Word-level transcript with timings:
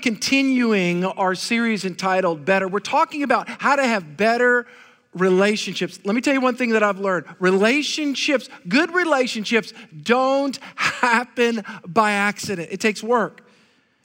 Continuing 0.00 1.04
our 1.04 1.34
series 1.34 1.84
entitled 1.84 2.44
Better. 2.44 2.68
We're 2.68 2.80
talking 2.80 3.22
about 3.22 3.48
how 3.48 3.76
to 3.76 3.84
have 3.84 4.16
better 4.16 4.66
relationships. 5.14 5.98
Let 6.04 6.14
me 6.14 6.20
tell 6.20 6.34
you 6.34 6.40
one 6.40 6.56
thing 6.56 6.70
that 6.70 6.82
I've 6.82 7.00
learned 7.00 7.26
relationships, 7.38 8.48
good 8.68 8.92
relationships, 8.94 9.72
don't 10.02 10.58
happen 10.76 11.64
by 11.86 12.12
accident, 12.12 12.68
it 12.70 12.80
takes 12.80 13.02
work. 13.02 13.44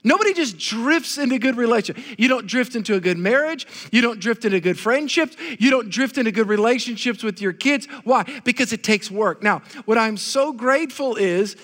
Nobody 0.06 0.34
just 0.34 0.58
drifts 0.58 1.18
into 1.18 1.40
good 1.40 1.56
relationship. 1.56 2.04
You 2.18 2.28
don't 2.28 2.46
drift 2.46 2.76
into 2.76 2.96
a 2.96 3.00
good 3.00 3.18
marriage. 3.18 3.66
You 3.90 4.02
don't 4.02 4.20
drift 4.20 4.44
into 4.44 4.60
good 4.60 4.78
friendships. 4.78 5.38
You 5.60 5.70
don't 5.70 5.90
drift 5.90 6.18
into 6.18 6.32
good 6.32 6.50
relationships 6.50 7.23
with 7.23 7.40
your 7.40 7.54
kids. 7.54 7.88
Why? 8.04 8.26
Because 8.44 8.73
it 8.73 8.84
takes 8.84 9.10
work. 9.10 9.42
Now, 9.42 9.62
what 9.86 9.98
I'm 9.98 10.17
so 10.17 10.52
grateful 10.52 11.16
is 11.16 11.56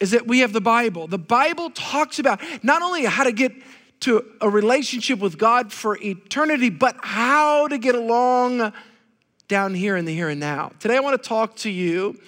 is 0.00 0.10
that 0.10 0.26
we 0.26 0.40
have 0.40 0.52
the 0.52 0.60
Bible. 0.60 1.06
The 1.06 1.18
Bible 1.18 1.70
talks 1.70 2.18
about 2.18 2.40
not 2.62 2.82
only 2.82 3.04
how 3.04 3.24
to 3.24 3.32
get 3.32 3.52
to 4.00 4.24
a 4.40 4.48
relationship 4.48 5.18
with 5.18 5.38
God 5.38 5.72
for 5.72 5.96
eternity, 6.02 6.68
but 6.68 6.96
how 7.00 7.66
to 7.68 7.78
get 7.78 7.94
along 7.94 8.72
down 9.48 9.74
here 9.74 9.96
in 9.96 10.04
the 10.04 10.14
here 10.14 10.28
and 10.28 10.40
now. 10.40 10.72
Today, 10.80 10.96
I 10.96 11.00
want 11.00 11.20
to 11.20 11.28
talk 11.28 11.56
to 11.56 11.70
you 11.70 12.20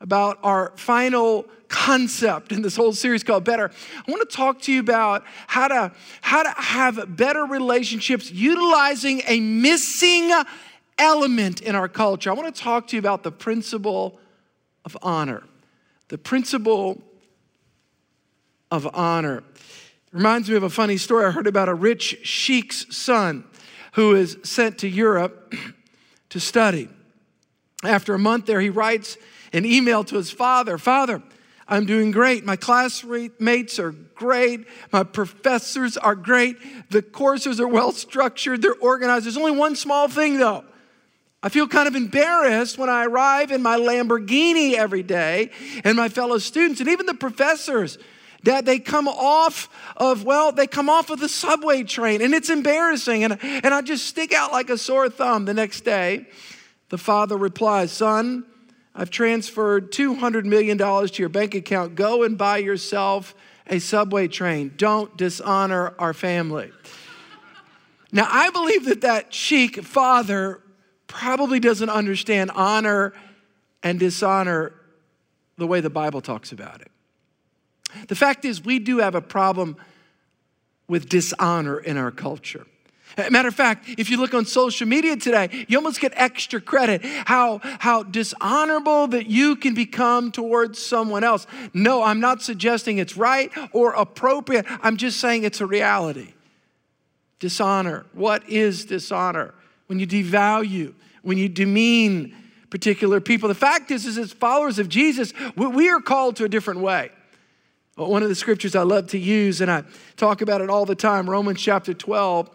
about 0.00 0.38
our 0.42 0.72
final 0.76 1.46
concept 1.68 2.52
in 2.52 2.62
this 2.62 2.76
whole 2.76 2.92
series 2.92 3.22
called 3.22 3.44
Better. 3.44 3.70
I 4.06 4.10
want 4.10 4.28
to 4.28 4.36
talk 4.36 4.60
to 4.62 4.72
you 4.72 4.80
about 4.80 5.24
how 5.46 5.68
to, 5.68 5.92
how 6.20 6.42
to 6.42 6.50
have 6.50 7.16
better 7.16 7.44
relationships 7.44 8.30
utilizing 8.30 9.22
a 9.26 9.40
missing 9.40 10.32
element 10.98 11.60
in 11.60 11.74
our 11.74 11.88
culture. 11.88 12.30
I 12.30 12.34
want 12.34 12.54
to 12.54 12.60
talk 12.60 12.88
to 12.88 12.96
you 12.96 13.00
about 13.00 13.22
the 13.22 13.32
principle 13.32 14.18
of 14.84 14.96
honor. 15.02 15.42
The 16.08 16.18
principle 16.18 17.02
of 18.70 18.88
honor. 18.94 19.42
Reminds 20.12 20.48
me 20.48 20.56
of 20.56 20.62
a 20.62 20.70
funny 20.70 20.96
story 20.96 21.26
I 21.26 21.30
heard 21.30 21.46
about 21.46 21.68
a 21.68 21.74
rich 21.74 22.18
sheik's 22.26 22.94
son 22.96 23.44
who 23.92 24.14
is 24.14 24.38
sent 24.42 24.78
to 24.78 24.88
Europe 24.88 25.54
to 26.30 26.40
study. 26.40 26.88
After 27.84 28.14
a 28.14 28.18
month 28.18 28.46
there, 28.46 28.60
he 28.60 28.70
writes 28.70 29.16
an 29.52 29.64
email 29.64 30.04
to 30.04 30.16
his 30.16 30.30
father 30.30 30.78
Father, 30.78 31.22
I'm 31.68 31.84
doing 31.84 32.12
great. 32.12 32.44
My 32.44 32.56
classmates 32.56 33.78
are 33.78 33.90
great. 33.90 34.66
My 34.92 35.02
professors 35.02 35.96
are 35.96 36.14
great. 36.14 36.56
The 36.90 37.02
courses 37.02 37.60
are 37.60 37.66
well 37.66 37.92
structured, 37.92 38.62
they're 38.62 38.74
organized. 38.74 39.26
There's 39.26 39.36
only 39.36 39.56
one 39.56 39.76
small 39.76 40.08
thing 40.08 40.38
though. 40.38 40.64
I 41.42 41.48
feel 41.48 41.68
kind 41.68 41.86
of 41.86 41.94
embarrassed 41.94 42.78
when 42.78 42.88
I 42.88 43.04
arrive 43.04 43.50
in 43.50 43.62
my 43.62 43.76
Lamborghini 43.76 44.74
every 44.74 45.02
day 45.02 45.50
and 45.84 45.96
my 45.96 46.08
fellow 46.08 46.38
students 46.38 46.80
and 46.80 46.88
even 46.88 47.06
the 47.06 47.14
professors 47.14 47.98
that 48.42 48.64
they 48.64 48.78
come 48.78 49.08
off 49.08 49.68
of, 49.96 50.24
well, 50.24 50.52
they 50.52 50.66
come 50.66 50.88
off 50.88 51.10
of 51.10 51.20
the 51.20 51.28
subway 51.28 51.82
train 51.82 52.22
and 52.22 52.32
it's 52.32 52.48
embarrassing. 52.48 53.24
And, 53.24 53.38
and 53.42 53.74
I 53.74 53.82
just 53.82 54.06
stick 54.06 54.32
out 54.32 54.52
like 54.52 54.70
a 54.70 54.78
sore 54.78 55.08
thumb 55.08 55.44
the 55.44 55.54
next 55.54 55.82
day. 55.82 56.26
The 56.88 56.98
father 56.98 57.36
replies, 57.36 57.92
Son, 57.92 58.44
I've 58.94 59.10
transferred 59.10 59.92
$200 59.92 60.44
million 60.44 60.78
to 60.78 61.10
your 61.16 61.28
bank 61.28 61.54
account. 61.54 61.96
Go 61.96 62.22
and 62.22 62.38
buy 62.38 62.58
yourself 62.58 63.34
a 63.66 63.78
subway 63.78 64.28
train. 64.28 64.72
Don't 64.76 65.16
dishonor 65.16 65.94
our 65.98 66.14
family. 66.14 66.70
now, 68.12 68.28
I 68.30 68.50
believe 68.50 68.86
that 68.86 69.00
that 69.02 69.34
sheik 69.34 69.82
father 69.82 70.60
probably 71.06 71.60
doesn't 71.60 71.90
understand 71.90 72.50
honor 72.54 73.12
and 73.82 73.98
dishonor 73.98 74.72
the 75.56 75.66
way 75.66 75.80
the 75.80 75.90
Bible 75.90 76.20
talks 76.20 76.52
about 76.52 76.80
it. 76.80 76.90
The 78.08 78.16
fact 78.16 78.44
is, 78.44 78.64
we 78.64 78.78
do 78.78 78.98
have 78.98 79.14
a 79.14 79.20
problem 79.20 79.76
with 80.88 81.08
dishonor 81.08 81.78
in 81.78 81.96
our 81.96 82.10
culture. 82.10 82.66
Matter 83.30 83.48
of 83.48 83.54
fact, 83.54 83.88
if 83.96 84.10
you 84.10 84.18
look 84.18 84.34
on 84.34 84.44
social 84.44 84.86
media 84.86 85.16
today, 85.16 85.64
you 85.68 85.78
almost 85.78 86.00
get 86.00 86.12
extra 86.16 86.60
credit 86.60 87.02
how, 87.02 87.60
how 87.78 88.02
dishonorable 88.02 89.06
that 89.08 89.26
you 89.26 89.56
can 89.56 89.72
become 89.74 90.30
towards 90.30 90.84
someone 90.84 91.24
else. 91.24 91.46
No, 91.72 92.02
I'm 92.02 92.20
not 92.20 92.42
suggesting 92.42 92.98
it's 92.98 93.16
right 93.16 93.50
or 93.72 93.92
appropriate. 93.92 94.66
I'm 94.82 94.98
just 94.98 95.18
saying 95.18 95.44
it's 95.44 95.62
a 95.62 95.66
reality. 95.66 96.34
Dishonor. 97.38 98.04
What 98.12 98.46
is 98.50 98.84
dishonor? 98.84 99.54
When 99.86 99.98
you 99.98 100.06
devalue, 100.06 100.94
when 101.22 101.38
you 101.38 101.48
demean 101.48 102.34
particular 102.70 103.20
people. 103.20 103.48
The 103.48 103.54
fact 103.54 103.90
is, 103.90 104.06
is 104.06 104.18
as 104.18 104.32
followers 104.32 104.78
of 104.78 104.88
Jesus, 104.88 105.32
we 105.56 105.88
are 105.88 106.00
called 106.00 106.36
to 106.36 106.44
a 106.44 106.48
different 106.48 106.80
way. 106.80 107.10
One 107.96 108.22
of 108.22 108.28
the 108.28 108.34
scriptures 108.34 108.76
I 108.76 108.82
love 108.82 109.06
to 109.08 109.18
use, 109.18 109.60
and 109.60 109.70
I 109.70 109.84
talk 110.16 110.42
about 110.42 110.60
it 110.60 110.68
all 110.68 110.84
the 110.84 110.94
time, 110.94 111.30
Romans 111.30 111.60
chapter 111.60 111.94
12, 111.94 112.50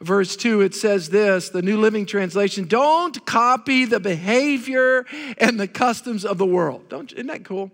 verse 0.00 0.34
2, 0.34 0.62
it 0.62 0.74
says 0.74 1.10
this 1.10 1.50
the 1.50 1.62
New 1.62 1.78
Living 1.78 2.06
Translation 2.06 2.64
don't 2.64 3.24
copy 3.24 3.84
the 3.84 4.00
behavior 4.00 5.06
and 5.38 5.60
the 5.60 5.68
customs 5.68 6.24
of 6.24 6.38
the 6.38 6.46
world. 6.46 6.88
Don't, 6.88 7.12
isn't 7.12 7.28
that 7.28 7.44
cool? 7.44 7.70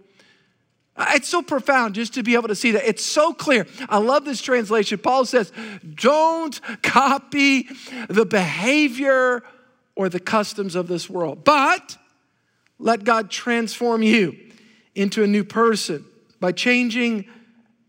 It's 0.99 1.29
so 1.29 1.43
profound 1.43 1.95
just 1.95 2.15
to 2.15 2.23
be 2.23 2.35
able 2.35 2.49
to 2.49 2.55
see 2.55 2.73
that. 2.73 2.89
It's 2.89 3.05
so 3.05 3.33
clear. 3.33 3.67
I 3.89 3.99
love 3.99 4.25
this 4.25 4.41
translation. 4.41 4.99
Paul 4.99 5.25
says, 5.27 5.53
Don't 5.95 6.59
copy 6.83 7.69
the 8.09 8.25
behavior 8.25 9.43
or 9.95 10.09
the 10.09 10.21
customs 10.21 10.75
of 10.75 10.89
this 10.89 11.09
world, 11.11 11.45
but 11.45 11.97
let 12.79 13.05
God 13.05 13.31
transform 13.31 14.03
you 14.03 14.37
into 14.95 15.23
a 15.23 15.27
new 15.27 15.45
person 15.45 16.05
by 16.41 16.53
changing 16.53 17.27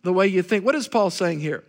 the 0.03 0.13
way 0.13 0.27
you 0.27 0.41
think. 0.41 0.65
What 0.65 0.75
is 0.75 0.87
Paul 0.87 1.09
saying 1.09 1.39
here? 1.39 1.63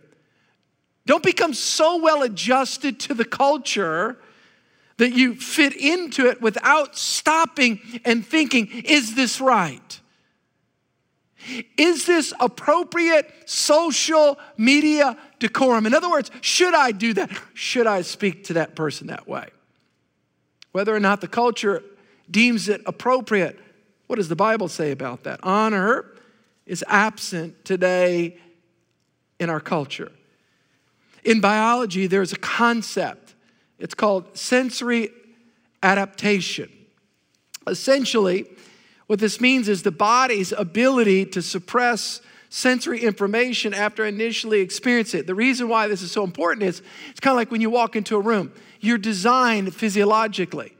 Don't 1.05 1.23
become 1.23 1.53
so 1.53 1.97
well 2.01 2.21
adjusted 2.21 2.99
to 3.01 3.13
the 3.13 3.25
culture 3.25 4.17
that 4.97 5.13
you 5.13 5.33
fit 5.33 5.75
into 5.75 6.27
it 6.27 6.41
without 6.41 6.97
stopping 6.97 7.79
and 8.03 8.25
thinking, 8.25 8.67
is 8.67 9.15
this 9.15 9.39
right? 9.39 9.99
Is 11.77 12.05
this 12.05 12.33
appropriate 12.39 13.33
social 13.45 14.37
media 14.57 15.17
decorum? 15.39 15.85
In 15.85 15.93
other 15.93 16.09
words, 16.09 16.31
should 16.41 16.73
I 16.73 16.91
do 16.91 17.13
that? 17.13 17.31
Should 17.53 17.87
I 17.87 18.01
speak 18.01 18.45
to 18.45 18.53
that 18.53 18.75
person 18.75 19.07
that 19.07 19.27
way? 19.27 19.47
Whether 20.71 20.95
or 20.95 20.99
not 20.99 21.21
the 21.21 21.27
culture 21.27 21.83
deems 22.29 22.69
it 22.69 22.81
appropriate, 22.85 23.59
what 24.07 24.17
does 24.17 24.29
the 24.29 24.35
Bible 24.35 24.67
say 24.67 24.91
about 24.91 25.23
that? 25.23 25.39
Honor 25.43 26.05
is 26.65 26.83
absent 26.87 27.65
today 27.65 28.37
in 29.39 29.49
our 29.49 29.59
culture. 29.59 30.11
In 31.23 31.41
biology, 31.41 32.07
there's 32.07 32.31
a 32.31 32.37
concept, 32.37 33.35
it's 33.79 33.93
called 33.93 34.37
sensory 34.37 35.09
adaptation. 35.81 36.69
Essentially, 37.67 38.45
what 39.09 39.17
this 39.17 39.41
means 39.41 39.67
is 39.67 39.81
the 39.81 39.89
body's 39.89 40.51
ability 40.51 41.25
to 41.25 41.41
suppress 41.41 42.21
sensory 42.49 42.99
information 42.99 43.73
after 43.73 44.05
initially 44.05 44.59
experience 44.59 45.15
it. 45.15 45.25
The 45.25 45.33
reason 45.33 45.67
why 45.67 45.87
this 45.87 46.03
is 46.03 46.11
so 46.11 46.23
important 46.23 46.61
is 46.61 46.83
it's 47.09 47.19
kind 47.19 47.31
of 47.31 47.37
like 47.37 47.49
when 47.49 47.59
you 47.59 47.71
walk 47.71 47.95
into 47.95 48.15
a 48.17 48.19
room. 48.19 48.51
You're 48.79 48.99
designed 48.99 49.73
physiologically 49.73 50.77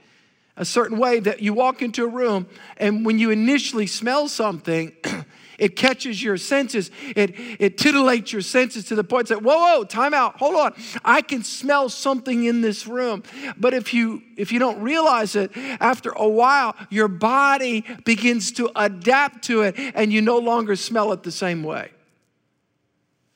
a 0.56 0.64
certain 0.64 1.00
way 1.00 1.20
that 1.22 1.42
you 1.42 1.56
walk 1.56 1.82
into 1.82 2.04
a 2.04 2.08
room 2.08 2.46
and 2.78 3.04
when 3.04 3.18
you 3.18 3.32
initially 3.32 3.88
smell 3.88 4.28
something, 4.28 4.96
It 5.60 5.76
catches 5.76 6.24
your 6.24 6.38
senses. 6.38 6.90
It, 7.16 7.36
it 7.60 7.78
titillates 7.78 8.32
your 8.32 8.42
senses 8.42 8.86
to 8.86 8.96
the 8.96 9.04
point 9.04 9.28
that, 9.28 9.44
whoa, 9.44 9.58
whoa, 9.58 9.84
time 9.84 10.14
out, 10.14 10.38
hold 10.38 10.56
on. 10.56 10.74
I 11.04 11.22
can 11.22 11.44
smell 11.44 11.90
something 11.90 12.46
in 12.46 12.62
this 12.62 12.88
room. 12.88 13.24
But 13.58 13.74
if 13.74 13.94
you 13.94 14.24
if 14.38 14.54
you 14.54 14.60
don't 14.60 14.82
realize 14.82 15.36
it, 15.36 15.52
after 15.56 16.12
a 16.12 16.28
while, 16.28 16.74
your 16.90 17.10
body 17.10 17.84
begins 18.06 18.54
to 18.54 18.72
adapt 18.74 19.44
to 19.46 19.64
it 19.64 19.76
and 19.78 20.14
you 20.14 20.22
no 20.22 20.38
longer 20.38 20.78
smell 20.78 21.12
it 21.12 21.24
the 21.24 21.32
same 21.32 21.62
way. 21.62 21.92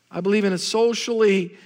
I 0.10 0.22
believe 0.22 0.46
in 0.46 0.54
a 0.54 0.58
socially 0.58 1.58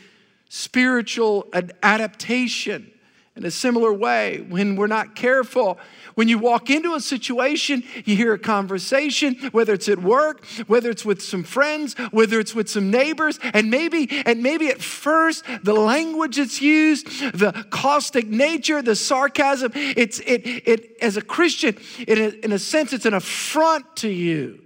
spiritual 0.49 1.47
adaptation 1.83 2.91
in 3.37 3.45
a 3.45 3.51
similar 3.51 3.93
way 3.93 4.45
when 4.49 4.75
we're 4.75 4.87
not 4.87 5.15
careful 5.15 5.79
when 6.17 6.27
you 6.27 6.39
walk 6.39 6.71
into 6.71 6.95
a 6.95 6.99
situation, 6.99 7.83
you 8.03 8.15
hear 8.15 8.33
a 8.33 8.39
conversation, 8.39 9.35
whether 9.51 9.73
it's 9.73 9.87
at 9.87 9.99
work, 9.99 10.43
whether 10.65 10.89
it's 10.89 11.05
with 11.05 11.21
some 11.21 11.43
friends, 11.43 11.93
whether 12.09 12.39
it's 12.39 12.55
with 12.55 12.67
some 12.67 12.89
neighbors, 12.89 13.39
and 13.53 13.69
maybe, 13.69 14.09
and 14.25 14.41
maybe 14.41 14.69
at 14.69 14.81
first 14.81 15.45
the 15.61 15.75
language 15.75 16.37
that's 16.37 16.59
used, 16.59 17.05
the 17.33 17.51
caustic 17.69 18.25
nature, 18.27 18.81
the 18.81 18.95
sarcasm, 18.95 19.71
it's 19.75 20.19
it 20.21 20.41
it 20.65 20.97
as 21.03 21.17
a 21.17 21.21
Christian, 21.21 21.77
it, 21.99 22.43
in 22.43 22.51
a 22.51 22.57
sense, 22.57 22.93
it's 22.93 23.05
an 23.05 23.13
affront 23.13 23.97
to 23.97 24.09
you. 24.09 24.63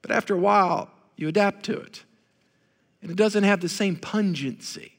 But 0.00 0.10
after 0.10 0.34
a 0.34 0.38
while, 0.38 0.90
you 1.16 1.28
adapt 1.28 1.66
to 1.66 1.78
it. 1.78 2.02
And 3.00 3.12
it 3.12 3.16
doesn't 3.16 3.44
have 3.44 3.60
the 3.60 3.68
same 3.68 3.94
pungency. 3.94 4.91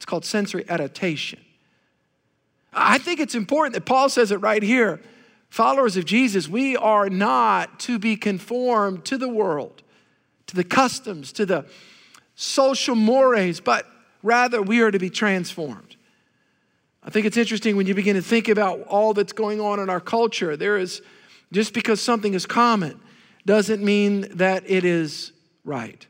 It's 0.00 0.06
called 0.06 0.24
sensory 0.24 0.64
adaptation. 0.66 1.38
I 2.72 2.96
think 2.96 3.20
it's 3.20 3.34
important 3.34 3.74
that 3.74 3.84
Paul 3.84 4.08
says 4.08 4.30
it 4.30 4.38
right 4.38 4.62
here. 4.62 4.98
Followers 5.50 5.98
of 5.98 6.06
Jesus, 6.06 6.48
we 6.48 6.74
are 6.74 7.10
not 7.10 7.78
to 7.80 7.98
be 7.98 8.16
conformed 8.16 9.04
to 9.04 9.18
the 9.18 9.28
world, 9.28 9.82
to 10.46 10.56
the 10.56 10.64
customs, 10.64 11.32
to 11.32 11.44
the 11.44 11.66
social 12.34 12.94
mores, 12.94 13.60
but 13.60 13.86
rather 14.22 14.62
we 14.62 14.80
are 14.80 14.90
to 14.90 14.98
be 14.98 15.10
transformed. 15.10 15.96
I 17.02 17.10
think 17.10 17.26
it's 17.26 17.36
interesting 17.36 17.76
when 17.76 17.86
you 17.86 17.92
begin 17.92 18.16
to 18.16 18.22
think 18.22 18.48
about 18.48 18.80
all 18.84 19.12
that's 19.12 19.34
going 19.34 19.60
on 19.60 19.80
in 19.80 19.90
our 19.90 20.00
culture. 20.00 20.56
There 20.56 20.78
is, 20.78 21.02
just 21.52 21.74
because 21.74 22.00
something 22.00 22.32
is 22.32 22.46
common 22.46 22.98
doesn't 23.44 23.84
mean 23.84 24.28
that 24.38 24.64
it 24.66 24.86
is 24.86 25.32
right. 25.62 26.06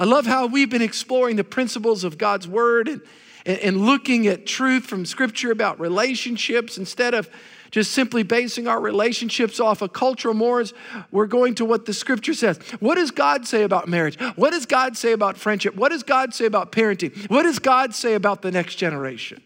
I 0.00 0.04
love 0.04 0.24
how 0.24 0.46
we've 0.46 0.70
been 0.70 0.80
exploring 0.80 1.36
the 1.36 1.44
principles 1.44 2.04
of 2.04 2.16
God's 2.16 2.48
word 2.48 2.88
and, 2.88 3.02
and 3.44 3.84
looking 3.84 4.26
at 4.28 4.46
truth 4.46 4.86
from 4.86 5.04
scripture 5.04 5.52
about 5.52 5.78
relationships 5.78 6.78
instead 6.78 7.12
of 7.12 7.28
just 7.70 7.92
simply 7.92 8.22
basing 8.22 8.66
our 8.66 8.80
relationships 8.80 9.60
off 9.60 9.82
of 9.82 9.92
cultural 9.92 10.32
mores. 10.32 10.72
We're 11.10 11.26
going 11.26 11.54
to 11.56 11.66
what 11.66 11.84
the 11.84 11.92
scripture 11.92 12.32
says. 12.32 12.56
What 12.80 12.94
does 12.94 13.10
God 13.10 13.46
say 13.46 13.62
about 13.62 13.88
marriage? 13.88 14.18
What 14.36 14.52
does 14.52 14.64
God 14.64 14.96
say 14.96 15.12
about 15.12 15.36
friendship? 15.36 15.76
What 15.76 15.90
does 15.90 16.02
God 16.02 16.32
say 16.32 16.46
about 16.46 16.72
parenting? 16.72 17.28
What 17.28 17.42
does 17.42 17.58
God 17.58 17.94
say 17.94 18.14
about 18.14 18.40
the 18.40 18.50
next 18.50 18.76
generation? 18.76 19.42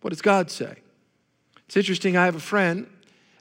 What 0.00 0.10
does 0.10 0.22
God 0.22 0.48
say? 0.48 0.76
It's 1.66 1.76
interesting. 1.76 2.16
I 2.16 2.24
have 2.26 2.36
a 2.36 2.40
friend 2.40 2.86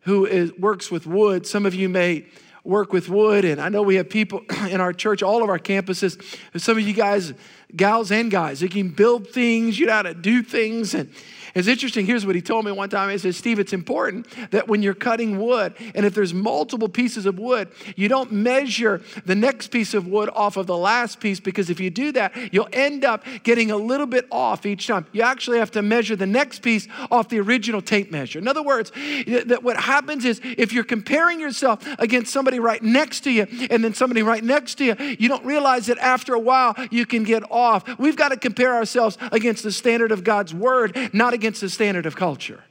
who 0.05 0.25
is, 0.25 0.51
works 0.53 0.89
with 0.89 1.05
wood. 1.05 1.45
Some 1.45 1.67
of 1.67 1.75
you 1.75 1.87
may 1.87 2.25
work 2.63 2.93
with 2.93 3.09
wood, 3.09 3.43
and 3.43 3.59
I 3.59 3.69
know 3.69 3.81
we 3.81 3.95
have 3.95 4.09
people 4.09 4.41
in 4.69 4.79
our 4.79 4.93
church, 4.93 5.21
all 5.21 5.43
of 5.43 5.49
our 5.49 5.59
campuses. 5.59 6.21
Some 6.59 6.77
of 6.77 6.87
you 6.87 6.93
guys, 6.93 7.33
gals 7.75 8.11
and 8.11 8.31
guys, 8.31 8.61
you 8.61 8.69
can 8.69 8.89
build 8.89 9.29
things, 9.29 9.77
you 9.79 9.85
know 9.85 9.93
how 9.93 10.03
to 10.03 10.13
do 10.13 10.41
things, 10.41 10.93
and 10.93 11.09
it's 11.55 11.67
interesting. 11.67 12.05
Here's 12.05 12.25
what 12.25 12.35
he 12.35 12.41
told 12.41 12.65
me 12.65 12.71
one 12.71 12.89
time. 12.89 13.09
He 13.11 13.17
said, 13.17 13.35
Steve, 13.35 13.59
it's 13.59 13.73
important 13.73 14.27
that 14.51 14.67
when 14.67 14.81
you're 14.81 14.95
cutting 14.95 15.37
wood, 15.39 15.75
and 15.93 16.05
if 16.05 16.15
there's 16.15 16.33
multiple 16.33 16.89
pieces 16.89 17.27
of 17.27 17.37
wood, 17.37 17.69
you 17.95 18.07
don't 18.07 18.31
measure 18.31 19.01
the 19.25 19.35
next 19.35 19.67
piece 19.67 19.93
of 19.93 20.07
wood 20.07 20.29
off 20.33 20.57
of 20.57 20.65
the 20.65 20.77
last 20.77 21.19
piece 21.19 21.39
because 21.39 21.69
if 21.69 21.79
you 21.79 21.91
do 21.91 22.11
that, 22.13 22.33
you'll 22.51 22.69
end 22.73 23.05
up 23.05 23.23
getting 23.43 23.69
a 23.69 23.77
little 23.77 24.07
bit 24.07 24.25
off 24.31 24.65
each 24.65 24.87
time. 24.87 25.05
You 25.11 25.21
actually 25.21 25.59
have 25.59 25.69
to 25.71 25.83
measure 25.83 26.15
the 26.15 26.25
next 26.25 26.63
piece 26.63 26.87
off 27.11 27.29
the 27.29 27.39
original 27.39 27.81
tape 27.81 28.11
measure. 28.11 28.39
In 28.39 28.47
other 28.47 28.63
words, 28.63 28.91
that 29.27 29.61
what 29.61 29.77
happens 29.77 30.25
is 30.25 30.41
if 30.43 30.73
you're 30.73 30.83
comparing 30.83 31.39
yourself 31.39 31.85
against 31.99 32.33
somebody 32.33 32.59
right 32.59 32.81
next 32.81 33.21
to 33.21 33.31
you 33.31 33.45
and 33.69 33.83
then 33.83 33.93
somebody 33.93 34.23
right 34.23 34.43
next 34.43 34.75
to 34.75 34.85
you, 34.85 34.95
you 35.19 35.29
don't 35.29 35.45
realize 35.45 35.85
that 35.85 35.99
after 35.99 36.33
a 36.33 36.39
while 36.39 36.75
you 36.89 37.05
can 37.05 37.23
get 37.23 37.43
off. 37.51 37.99
We've 37.99 38.17
got 38.17 38.29
to 38.29 38.37
compare 38.37 38.73
ourselves 38.73 39.19
against 39.31 39.61
the 39.61 39.71
standard 39.71 40.11
of 40.11 40.23
God's 40.23 40.53
word, 40.53 40.97
not 41.13 41.33
against 41.33 41.42
against 41.43 41.59
the 41.59 41.67
standard 41.67 42.05
of 42.05 42.15
culture. 42.15 42.63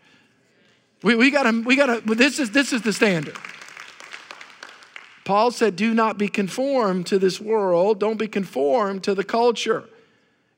We, 1.03 1.15
we 1.15 1.31
gotta, 1.31 1.63
we 1.63 1.77
gotta, 1.77 2.01
this 2.15 2.39
is, 2.39 2.53
this 2.53 2.73
is 2.73 2.81
the 2.81 2.95
standard. 2.95 3.37
Paul 5.27 5.51
said, 5.51 5.77
Do 5.77 5.93
not 5.93 6.17
be 6.17 6.27
conformed 6.27 7.07
to 7.09 7.19
this 7.19 7.39
world. 7.39 8.01
Don't 8.01 8.19
be 8.19 8.29
conformed 8.29 9.05
to 9.05 9.15
the 9.15 9.25
culture. 9.25 9.85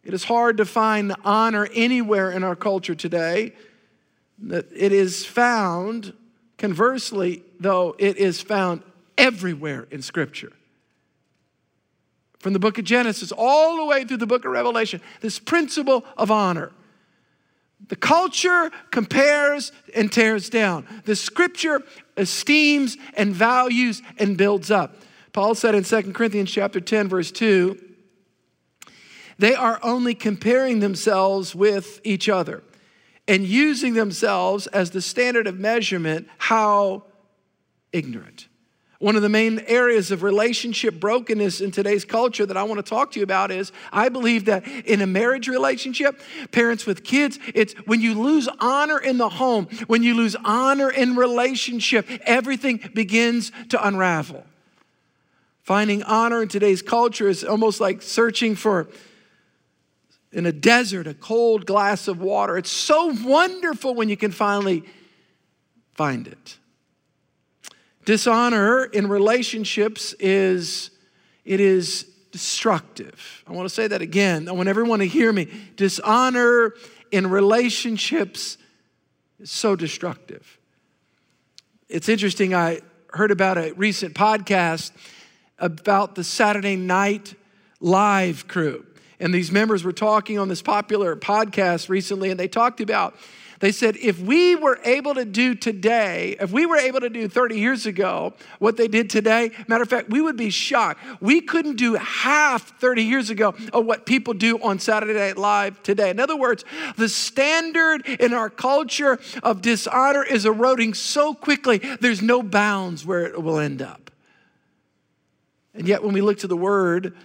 It 0.04 0.14
is 0.14 0.22
hard 0.22 0.58
to 0.58 0.64
find 0.64 1.12
honor 1.24 1.68
anywhere 1.74 2.30
in 2.30 2.44
our 2.44 2.54
culture 2.54 2.94
today. 2.94 3.52
It 4.40 4.92
is 4.92 5.26
found, 5.26 6.12
conversely, 6.56 7.42
though, 7.58 7.96
it 7.98 8.16
is 8.16 8.40
found 8.40 8.84
everywhere 9.18 9.88
in 9.90 10.02
Scripture. 10.02 10.52
From 12.38 12.52
the 12.52 12.60
book 12.60 12.78
of 12.78 12.84
Genesis 12.84 13.32
all 13.36 13.78
the 13.78 13.84
way 13.86 14.04
through 14.04 14.18
the 14.18 14.26
book 14.26 14.44
of 14.44 14.52
Revelation, 14.52 15.00
this 15.20 15.40
principle 15.40 16.04
of 16.16 16.30
honor. 16.30 16.70
The 17.88 17.96
culture 17.96 18.70
compares 18.90 19.72
and 19.94 20.10
tears 20.10 20.48
down. 20.48 20.86
The 21.04 21.16
scripture 21.16 21.82
esteems 22.16 22.96
and 23.14 23.34
values 23.34 24.02
and 24.18 24.36
builds 24.36 24.70
up. 24.70 24.96
Paul 25.32 25.54
said 25.54 25.74
in 25.74 25.84
2 25.84 26.12
Corinthians 26.12 26.50
chapter 26.50 26.80
10 26.80 27.08
verse 27.08 27.30
2, 27.30 27.78
they 29.38 29.54
are 29.54 29.80
only 29.82 30.14
comparing 30.14 30.80
themselves 30.80 31.54
with 31.54 32.00
each 32.04 32.28
other 32.28 32.62
and 33.26 33.44
using 33.44 33.94
themselves 33.94 34.66
as 34.68 34.90
the 34.90 35.02
standard 35.02 35.46
of 35.46 35.58
measurement. 35.58 36.28
How 36.38 37.04
ignorant. 37.92 38.48
One 39.00 39.16
of 39.16 39.22
the 39.22 39.28
main 39.28 39.60
areas 39.66 40.10
of 40.10 40.22
relationship 40.22 41.00
brokenness 41.00 41.60
in 41.60 41.70
today's 41.70 42.04
culture 42.04 42.46
that 42.46 42.56
I 42.56 42.62
want 42.62 42.84
to 42.84 42.88
talk 42.88 43.12
to 43.12 43.20
you 43.20 43.24
about 43.24 43.50
is 43.50 43.72
I 43.92 44.08
believe 44.08 44.44
that 44.44 44.66
in 44.66 45.00
a 45.00 45.06
marriage 45.06 45.48
relationship, 45.48 46.20
parents 46.52 46.86
with 46.86 47.04
kids, 47.04 47.38
it's 47.54 47.74
when 47.86 48.00
you 48.00 48.14
lose 48.14 48.48
honor 48.60 48.98
in 48.98 49.18
the 49.18 49.28
home, 49.28 49.66
when 49.88 50.02
you 50.02 50.14
lose 50.14 50.36
honor 50.44 50.90
in 50.90 51.16
relationship, 51.16 52.08
everything 52.24 52.80
begins 52.94 53.50
to 53.70 53.86
unravel. 53.86 54.44
Finding 55.62 56.02
honor 56.02 56.42
in 56.42 56.48
today's 56.48 56.82
culture 56.82 57.28
is 57.28 57.42
almost 57.42 57.80
like 57.80 58.00
searching 58.02 58.54
for 58.54 58.88
in 60.30 60.46
a 60.46 60.52
desert 60.52 61.06
a 61.06 61.14
cold 61.14 61.64
glass 61.64 62.06
of 62.06 62.20
water. 62.20 62.58
It's 62.58 62.70
so 62.70 63.14
wonderful 63.24 63.94
when 63.94 64.08
you 64.08 64.16
can 64.16 64.30
finally 64.30 64.84
find 65.94 66.26
it. 66.26 66.58
Dishonor 68.04 68.84
in 68.84 69.08
relationships 69.08 70.14
is 70.18 70.90
it 71.44 71.60
is 71.60 72.04
destructive. 72.32 73.44
I 73.46 73.52
want 73.52 73.68
to 73.68 73.74
say 73.74 73.86
that 73.86 74.02
again. 74.02 74.48
I 74.48 74.52
want 74.52 74.68
everyone 74.68 74.98
to 74.98 75.06
hear 75.06 75.32
me. 75.32 75.48
Dishonor 75.76 76.74
in 77.10 77.28
relationships 77.28 78.58
is 79.38 79.50
so 79.50 79.76
destructive. 79.76 80.58
It's 81.88 82.08
interesting 82.08 82.54
I 82.54 82.80
heard 83.12 83.30
about 83.30 83.56
a 83.56 83.72
recent 83.72 84.14
podcast 84.14 84.90
about 85.58 86.14
the 86.14 86.24
Saturday 86.24 86.76
Night 86.76 87.34
Live 87.80 88.48
crew. 88.48 88.84
And 89.20 89.32
these 89.32 89.52
members 89.52 89.84
were 89.84 89.92
talking 89.92 90.38
on 90.38 90.48
this 90.48 90.60
popular 90.60 91.14
podcast 91.14 91.88
recently, 91.88 92.30
and 92.30 92.40
they 92.40 92.48
talked 92.48 92.80
about 92.80 93.14
they 93.60 93.72
said, 93.72 93.96
if 93.96 94.20
we 94.20 94.56
were 94.56 94.78
able 94.84 95.14
to 95.14 95.24
do 95.24 95.54
today, 95.54 96.36
if 96.40 96.50
we 96.50 96.66
were 96.66 96.76
able 96.76 97.00
to 97.00 97.08
do 97.08 97.28
30 97.28 97.58
years 97.58 97.86
ago 97.86 98.34
what 98.58 98.76
they 98.76 98.88
did 98.88 99.10
today, 99.10 99.50
matter 99.68 99.82
of 99.82 99.88
fact, 99.88 100.10
we 100.10 100.20
would 100.20 100.36
be 100.36 100.50
shocked. 100.50 101.00
We 101.20 101.40
couldn't 101.40 101.76
do 101.76 101.94
half 101.94 102.78
30 102.80 103.02
years 103.02 103.30
ago 103.30 103.54
of 103.72 103.86
what 103.86 104.06
people 104.06 104.34
do 104.34 104.60
on 104.62 104.78
Saturday 104.78 105.14
Night 105.14 105.38
Live 105.38 105.82
today. 105.82 106.10
In 106.10 106.20
other 106.20 106.36
words, 106.36 106.64
the 106.96 107.08
standard 107.08 108.06
in 108.06 108.32
our 108.34 108.50
culture 108.50 109.18
of 109.42 109.62
dishonor 109.62 110.22
is 110.22 110.46
eroding 110.46 110.94
so 110.94 111.34
quickly, 111.34 111.78
there's 112.00 112.22
no 112.22 112.42
bounds 112.42 113.06
where 113.06 113.24
it 113.24 113.42
will 113.42 113.58
end 113.58 113.82
up. 113.82 114.10
And 115.74 115.88
yet, 115.88 116.04
when 116.04 116.14
we 116.14 116.20
look 116.20 116.38
to 116.38 116.46
the 116.46 116.56
word, 116.56 117.16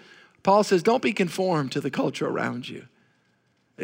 Paul 0.43 0.63
says, 0.63 0.81
don't 0.81 1.03
be 1.03 1.13
conformed 1.13 1.71
to 1.74 1.81
the 1.81 1.91
culture 1.91 2.27
around 2.27 2.67
you. 2.67 2.88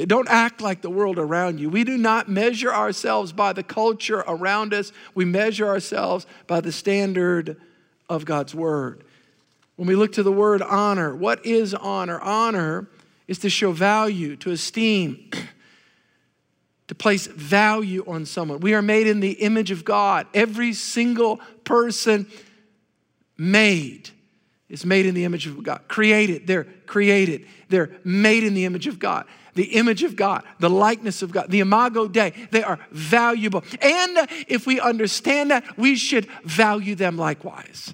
Don't 0.03 0.27
act 0.27 0.61
like 0.61 0.81
the 0.81 0.89
world 0.89 1.17
around 1.17 1.59
you. 1.59 1.69
We 1.69 1.85
do 1.85 1.97
not 1.97 2.27
measure 2.27 2.73
ourselves 2.73 3.31
by 3.31 3.53
the 3.53 3.63
culture 3.63 4.23
around 4.27 4.73
us, 4.73 4.91
we 5.13 5.23
measure 5.25 5.67
ourselves 5.67 6.25
by 6.47 6.61
the 6.61 6.71
standard 6.71 7.61
of 8.09 8.25
God's 8.25 8.53
word. 8.53 9.03
When 9.77 9.87
we 9.87 9.95
look 9.95 10.13
to 10.13 10.23
the 10.23 10.31
word 10.31 10.61
honor, 10.61 11.15
what 11.15 11.45
is 11.45 11.73
honor? 11.73 12.19
Honor 12.19 12.87
is 13.27 13.39
to 13.39 13.49
show 13.49 13.71
value, 13.71 14.35
to 14.37 14.51
esteem, 14.51 15.29
to 16.87 16.95
place 16.95 17.27
value 17.27 18.03
on 18.07 18.25
someone. 18.25 18.59
We 18.59 18.73
are 18.73 18.81
made 18.81 19.07
in 19.07 19.19
the 19.19 19.31
image 19.31 19.71
of 19.71 19.83
God. 19.83 20.27
Every 20.33 20.73
single 20.73 21.39
person 21.63 22.27
made 23.37 24.09
is 24.69 24.85
made 24.85 25.05
in 25.05 25.15
the 25.15 25.25
image 25.25 25.47
of 25.47 25.61
God. 25.63 25.81
Created, 25.87 26.47
they're 26.47 26.65
created. 26.85 27.45
They're 27.69 27.91
made 28.03 28.43
in 28.43 28.53
the 28.53 28.65
image 28.65 28.87
of 28.87 28.99
God 28.99 29.25
the 29.55 29.75
image 29.75 30.03
of 30.03 30.15
God, 30.15 30.43
the 30.59 30.69
likeness 30.69 31.21
of 31.21 31.31
God, 31.31 31.49
the 31.49 31.61
imago 31.61 32.07
Dei. 32.07 32.33
They 32.51 32.63
are 32.63 32.79
valuable. 32.91 33.63
And 33.81 34.27
if 34.47 34.67
we 34.67 34.79
understand 34.79 35.51
that, 35.51 35.77
we 35.77 35.95
should 35.95 36.27
value 36.43 36.95
them 36.95 37.17
likewise. 37.17 37.93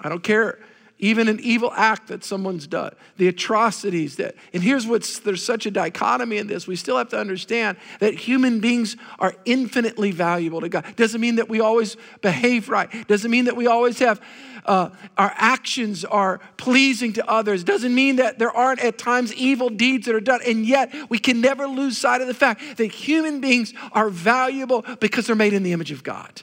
I 0.00 0.08
don't 0.08 0.22
care 0.22 0.58
even 1.02 1.26
an 1.26 1.40
evil 1.40 1.72
act 1.74 2.06
that 2.06 2.22
someone's 2.22 2.68
done, 2.68 2.94
the 3.16 3.26
atrocities 3.26 4.16
that, 4.16 4.36
and 4.54 4.62
here's 4.62 4.86
what's, 4.86 5.18
there's 5.18 5.44
such 5.44 5.66
a 5.66 5.70
dichotomy 5.70 6.38
in 6.38 6.46
this. 6.46 6.68
We 6.68 6.76
still 6.76 6.96
have 6.96 7.08
to 7.08 7.18
understand 7.18 7.76
that 7.98 8.14
human 8.14 8.60
beings 8.60 8.96
are 9.18 9.34
infinitely 9.44 10.12
valuable 10.12 10.60
to 10.60 10.68
God. 10.68 10.86
Doesn't 10.94 11.20
mean 11.20 11.36
that 11.36 11.48
we 11.48 11.60
always 11.60 11.96
behave 12.20 12.68
right, 12.68 12.88
doesn't 13.08 13.30
mean 13.30 13.46
that 13.46 13.56
we 13.56 13.66
always 13.66 13.98
have, 13.98 14.20
uh, 14.64 14.90
our 15.18 15.34
actions 15.34 16.04
are 16.04 16.38
pleasing 16.56 17.12
to 17.14 17.28
others, 17.28 17.64
doesn't 17.64 17.92
mean 17.92 18.16
that 18.16 18.38
there 18.38 18.52
aren't 18.52 18.78
at 18.78 18.96
times 18.96 19.34
evil 19.34 19.70
deeds 19.70 20.06
that 20.06 20.14
are 20.14 20.20
done. 20.20 20.38
And 20.46 20.64
yet, 20.64 20.94
we 21.10 21.18
can 21.18 21.40
never 21.40 21.66
lose 21.66 21.98
sight 21.98 22.20
of 22.20 22.28
the 22.28 22.34
fact 22.34 22.76
that 22.76 22.92
human 22.92 23.40
beings 23.40 23.74
are 23.90 24.08
valuable 24.08 24.84
because 25.00 25.26
they're 25.26 25.34
made 25.34 25.52
in 25.52 25.64
the 25.64 25.72
image 25.72 25.90
of 25.90 26.04
God. 26.04 26.42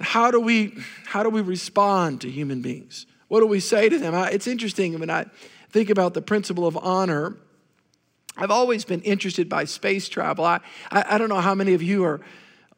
How 0.00 0.30
do 0.30 0.40
we, 0.40 0.76
how 1.06 1.22
do 1.22 1.28
we 1.28 1.40
respond 1.40 2.22
to 2.22 2.30
human 2.30 2.62
beings? 2.62 3.06
What 3.28 3.40
do 3.40 3.46
we 3.46 3.60
say 3.60 3.88
to 3.88 3.98
them? 3.98 4.14
It's 4.14 4.46
interesting 4.46 4.98
when 4.98 5.10
I 5.10 5.26
think 5.68 5.90
about 5.90 6.14
the 6.14 6.22
principle 6.22 6.66
of 6.66 6.76
honor. 6.76 7.36
I've 8.36 8.50
always 8.50 8.84
been 8.84 9.02
interested 9.02 9.48
by 9.48 9.64
space 9.64 10.08
travel. 10.08 10.44
I, 10.44 10.60
I, 10.90 11.04
I 11.14 11.18
don't 11.18 11.28
know 11.28 11.40
how 11.40 11.54
many 11.54 11.74
of 11.74 11.82
you 11.82 12.04
are, 12.04 12.20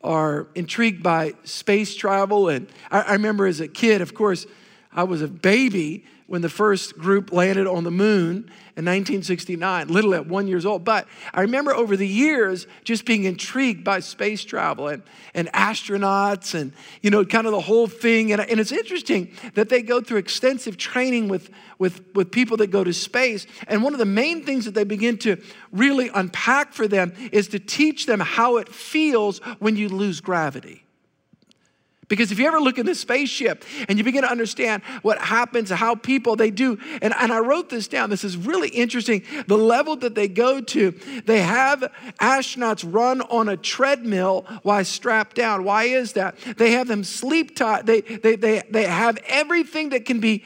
are 0.03 0.49
intrigued 0.55 1.03
by 1.03 1.35
space 1.45 1.95
travel. 1.95 2.49
And 2.49 2.69
I, 2.91 3.01
I 3.01 3.13
remember 3.13 3.47
as 3.47 3.61
a 3.61 3.69
kid, 3.69 4.01
of 4.01 4.15
course, 4.15 4.47
I 4.93 5.05
was 5.05 5.23
a 5.23 5.29
baby 5.29 6.05
when 6.33 6.41
the 6.41 6.49
first 6.49 6.97
group 6.97 7.31
landed 7.31 7.67
on 7.67 7.85
the 7.85 7.91
moon 7.91 8.37
in 8.75 8.87
1969, 8.87 9.89
little 9.89 10.15
at 10.15 10.27
one 10.27 10.47
years 10.47 10.65
old. 10.65 10.83
But 10.83 11.07
I 11.35 11.43
remember 11.43 11.75
over 11.75 11.95
the 11.95 12.09
years 12.09 12.67
just 12.85 13.05
being 13.05 13.25
intrigued 13.25 13.85
by 13.85 14.01
space 14.01 14.43
travel 14.43 14.89
and, 14.89 15.03
and 15.35 15.49
astronauts 15.49 16.59
and, 16.59 16.73
you 17.03 17.11
know, 17.11 17.23
kind 17.27 17.47
of 17.47 17.53
the 17.53 17.61
whole 17.61 17.87
thing. 17.87 18.33
And, 18.33 18.41
and 18.41 18.59
it's 18.59 18.73
interesting 18.73 19.37
that 19.53 19.69
they 19.69 19.83
go 19.83 20.01
through 20.01 20.21
extensive 20.21 20.79
training 20.79 21.29
with, 21.29 21.51
with, 21.79 22.03
with 22.15 22.31
people 22.31 22.57
that 22.57 22.69
go 22.69 22.83
to 22.83 22.95
space. 22.95 23.47
And 23.69 23.83
one 23.83 23.93
of 23.93 23.99
the 23.99 24.07
main 24.07 24.43
things 24.43 24.65
that 24.65 24.73
they 24.73 24.85
begin 24.85 25.19
to 25.19 25.37
really 25.71 26.09
unpack 26.15 26.73
for 26.73 26.89
them 26.89 27.13
is 27.31 27.49
to 27.49 27.59
teach 27.59 28.07
them 28.07 28.21
how 28.21 28.57
it 28.57 28.71
feels 28.71 29.41
when 29.59 29.77
you 29.77 29.91
lose 29.91 30.23
gravity. 30.23 30.87
Because 32.13 32.31
if 32.31 32.39
you 32.39 32.47
ever 32.47 32.61
look 32.61 32.77
in 32.77 32.85
the 32.85 32.95
spaceship 32.95 33.65
and 33.89 33.97
you 33.97 34.05
begin 34.05 34.21
to 34.21 34.31
understand 34.31 34.83
what 35.01 35.17
happens, 35.17 35.71
how 35.71 35.95
people 35.95 36.37
they 36.37 36.51
do, 36.51 36.79
and, 37.01 37.15
and 37.19 37.33
I 37.33 37.39
wrote 37.39 37.71
this 37.71 37.89
down, 37.89 38.11
this 38.11 38.23
is 38.23 38.37
really 38.37 38.69
interesting. 38.69 39.23
The 39.47 39.57
level 39.57 39.97
that 39.97 40.15
they 40.15 40.29
go 40.29 40.61
to, 40.61 40.91
they 41.25 41.41
have 41.41 41.91
astronauts 42.21 42.85
run 42.87 43.23
on 43.23 43.49
a 43.49 43.57
treadmill 43.57 44.45
while 44.63 44.85
strapped 44.85 45.37
down. 45.37 45.65
Why 45.65 45.85
is 45.85 46.13
that? 46.13 46.37
They 46.59 46.73
have 46.73 46.87
them 46.87 47.03
sleep 47.03 47.57
tight, 47.57 47.87
they, 47.87 48.03
they, 48.03 48.37
they, 48.37 48.63
they 48.71 48.85
have 48.85 49.17
everything 49.27 49.89
that 49.89 50.05
can 50.05 50.21
be 50.21 50.45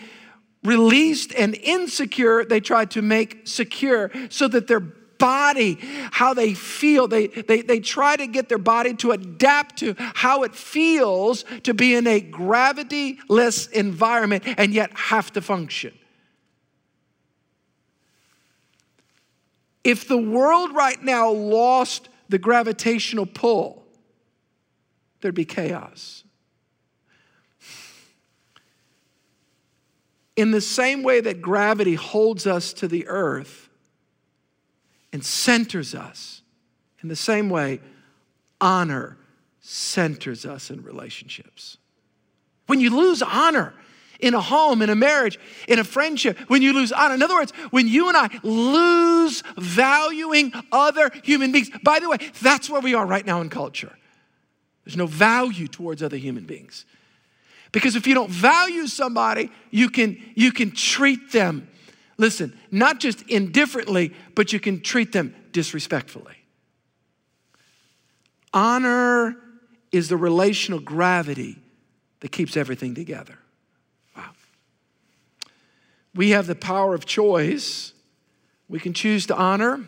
released 0.63 1.35
and 1.35 1.57
insecure, 1.57 2.45
they 2.45 2.61
try 2.61 2.85
to 2.85 3.03
make 3.03 3.49
secure 3.49 4.13
so 4.29 4.47
that 4.47 4.69
they're 4.69 4.87
body, 5.19 5.79
how 6.11 6.35
they 6.35 6.55
feel. 6.55 7.09
They, 7.09 7.27
they, 7.27 7.63
they 7.63 7.81
try 7.81 8.17
to 8.17 8.27
get 8.27 8.49
their 8.49 8.59
body 8.59 8.95
to 8.95 9.13
adapt 9.13 9.79
to 9.79 9.95
how 9.99 10.43
it 10.43 10.55
feels 10.55 11.45
to 11.65 11.75
be 11.75 11.95
in 11.95 12.07
a 12.07 12.21
gravity-less 12.21 13.67
environment 13.69 14.45
and 14.57 14.73
yet 14.73 14.91
have 14.97 15.33
to 15.33 15.41
function. 15.41 15.93
If 19.85 20.09
the 20.09 20.19
world 20.19 20.75
right 20.75 21.01
now 21.03 21.31
lost 21.31 22.09
the 22.29 22.39
gravitational 22.39 23.25
pull, 23.25 23.87
there'd 25.21 25.35
be 25.35 25.45
chaos. 25.45 26.25
In 30.35 30.51
the 30.51 30.61
same 30.61 31.03
way 31.03 31.21
that 31.21 31.41
gravity 31.41 31.95
holds 31.95 32.47
us 32.47 32.73
to 32.75 32.89
the 32.89 33.07
earth, 33.07 33.71
and 35.17 35.25
centers 35.25 35.95
us. 35.95 36.43
In 37.03 37.09
the 37.09 37.17
same 37.17 37.49
way, 37.49 37.81
honor 38.61 39.17
centers 39.61 40.45
us 40.45 40.69
in 40.69 40.83
relationships. 40.83 41.79
When 42.67 42.81
you 42.81 42.95
lose 42.95 43.23
honor 43.23 43.73
in 44.21 44.35
a 44.35 44.43
home, 44.43 44.83
in 44.83 44.91
a 44.91 44.95
marriage, 44.95 45.39
in 45.69 45.79
a 45.79 45.85
friendship, 45.85 46.39
when 46.49 46.61
you 46.61 46.75
lose 46.75 46.93
honor, 46.93 47.15
in 47.15 47.23
other 47.23 47.35
words, 47.35 47.53
when 47.71 47.89
you 47.89 48.09
and 48.09 48.17
I 48.19 48.29
lose 48.43 49.43
valuing 49.57 50.53
other 50.71 51.11
human 51.25 51.51
beings, 51.51 51.71
by 51.83 51.99
the 51.99 52.11
way, 52.11 52.19
that's 52.43 52.69
where 52.69 52.83
we 52.83 52.93
are 52.93 53.07
right 53.07 53.25
now 53.25 53.41
in 53.41 53.49
culture. 53.49 53.97
There's 54.85 54.99
no 54.99 55.07
value 55.07 55.67
towards 55.67 56.03
other 56.03 56.19
human 56.19 56.45
beings. 56.45 56.85
Because 57.73 57.97
if 57.97 58.07
you 58.07 58.13
don't 58.13 58.31
value 58.31 58.87
somebody, 58.87 59.51
you 59.71 59.89
can, 59.89 60.23
you 60.35 60.53
can 60.53 60.73
treat 60.73 61.33
them 61.33 61.69
Listen, 62.19 62.59
not 62.71 62.99
just 62.99 63.23
indifferently, 63.23 64.15
but 64.35 64.53
you 64.53 64.61
can 64.61 64.81
treat 64.81 65.13
them 65.13 65.35
disrespectfully. 65.53 66.37
Honor 68.53 69.37
is 69.93 70.09
the 70.09 70.17
relational 70.17 70.81
gravity 70.81 71.59
that 72.21 72.33
keeps 72.33 72.57
everything 72.57 72.95
together. 72.95 73.39
Wow. 74.17 74.31
We 76.15 76.31
have 76.31 76.47
the 76.47 76.55
power 76.55 76.95
of 76.95 77.05
choice. 77.05 77.93
We 78.69 78.81
can 78.81 78.95
choose 78.95 79.27
to 79.27 79.37
honor 79.37 79.87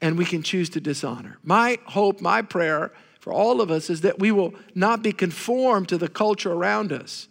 and 0.00 0.18
we 0.18 0.24
can 0.24 0.42
choose 0.42 0.68
to 0.70 0.80
dishonor. 0.80 1.38
My 1.42 1.78
hope, 1.86 2.20
my 2.20 2.42
prayer 2.42 2.92
for 3.20 3.32
all 3.32 3.60
of 3.60 3.70
us 3.70 3.88
is 3.88 4.02
that 4.02 4.18
we 4.18 4.30
will 4.30 4.54
not 4.74 5.02
be 5.02 5.12
conformed 5.12 5.88
to 5.88 5.98
the 5.98 6.08
culture 6.08 6.52
around 6.52 6.92
us 6.92 7.28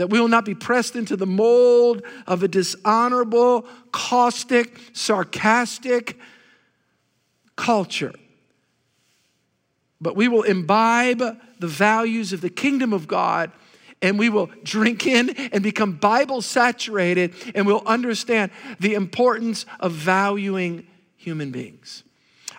that 0.00 0.08
we 0.08 0.18
will 0.18 0.28
not 0.28 0.46
be 0.46 0.54
pressed 0.54 0.96
into 0.96 1.14
the 1.14 1.26
mold 1.26 2.00
of 2.26 2.42
a 2.42 2.48
dishonorable, 2.48 3.66
caustic, 3.92 4.80
sarcastic 4.94 6.18
culture. 7.54 8.14
But 10.00 10.16
we 10.16 10.26
will 10.26 10.42
imbibe 10.42 11.18
the 11.58 11.66
values 11.66 12.32
of 12.32 12.40
the 12.40 12.48
kingdom 12.48 12.94
of 12.94 13.06
God 13.06 13.52
and 14.00 14.18
we 14.18 14.30
will 14.30 14.46
drink 14.62 15.06
in 15.06 15.28
and 15.52 15.62
become 15.62 15.92
Bible 15.92 16.40
saturated 16.40 17.34
and 17.54 17.66
we'll 17.66 17.82
understand 17.84 18.52
the 18.78 18.94
importance 18.94 19.66
of 19.80 19.92
valuing 19.92 20.86
human 21.18 21.50
beings. 21.50 22.04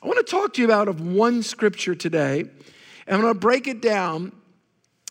I 0.04 0.06
want 0.06 0.24
to 0.24 0.32
talk 0.32 0.54
to 0.54 0.62
you 0.62 0.66
about 0.66 0.88
of 0.88 1.02
one 1.02 1.42
scripture 1.42 1.96
today 1.96 2.42
and 2.42 3.16
I'm 3.16 3.22
going 3.22 3.34
to 3.34 3.40
break 3.40 3.68
it 3.68 3.82
down 3.82 4.32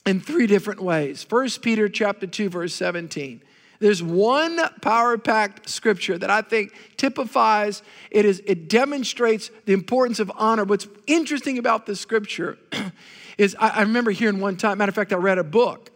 in 0.07 0.21
three 0.21 0.47
different 0.47 0.81
ways. 0.81 1.23
First 1.23 1.63
Peter 1.63 1.89
chapter 1.89 2.27
2 2.27 2.49
verse 2.49 2.75
17. 2.75 3.43
There's 3.81 4.03
one 4.03 4.61
power-packed 4.83 5.69
scripture 5.69 6.19
that 6.19 6.29
I 6.29 6.43
think 6.43 6.75
typifies 6.99 7.83
it 8.11 8.27
is 8.27 8.43
it 8.45 8.69
demonstrates 8.69 9.51
the 9.65 9.73
importance 9.73 10.21
of 10.21 10.31
honor. 10.37 10.65
What's 10.65 10.87
interesting 11.07 11.57
about 11.59 11.87
this 11.87 11.99
scripture 11.99 12.59
is 13.39 13.57
I, 13.59 13.69
I 13.69 13.81
remember 13.81 14.11
hearing 14.11 14.39
one 14.39 14.57
time, 14.57 14.79
matter 14.79 14.91
of 14.91 14.95
fact, 14.95 15.15
I 15.15 15.17
read 15.17 15.39
a 15.39 15.45
book, 15.45 15.91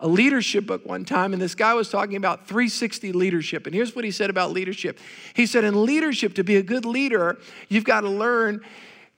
a 0.00 0.08
leadership 0.08 0.66
book 0.66 0.86
one 0.86 1.04
time, 1.04 1.34
and 1.34 1.42
this 1.42 1.54
guy 1.54 1.74
was 1.74 1.90
talking 1.90 2.16
about 2.16 2.48
360 2.48 3.12
leadership. 3.12 3.66
And 3.66 3.74
here's 3.74 3.94
what 3.94 4.06
he 4.06 4.10
said 4.10 4.30
about 4.30 4.52
leadership. 4.52 4.98
He 5.34 5.44
said, 5.44 5.64
in 5.64 5.84
leadership, 5.84 6.34
to 6.34 6.44
be 6.44 6.56
a 6.56 6.62
good 6.62 6.86
leader, 6.86 7.36
you've 7.68 7.84
got 7.84 8.00
to 8.00 8.08
learn 8.08 8.62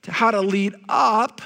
how 0.07 0.31
to 0.31 0.41
lead 0.41 0.75
up 0.89 1.41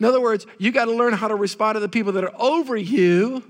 in 0.00 0.06
other 0.06 0.20
words, 0.20 0.46
you 0.58 0.70
got 0.70 0.84
to 0.84 0.92
learn 0.92 1.12
how 1.12 1.28
to 1.28 1.34
respond 1.34 1.76
to 1.76 1.80
the 1.80 1.88
people 1.88 2.12
that 2.12 2.24
are 2.24 2.34
over 2.38 2.76
you. 2.76 3.42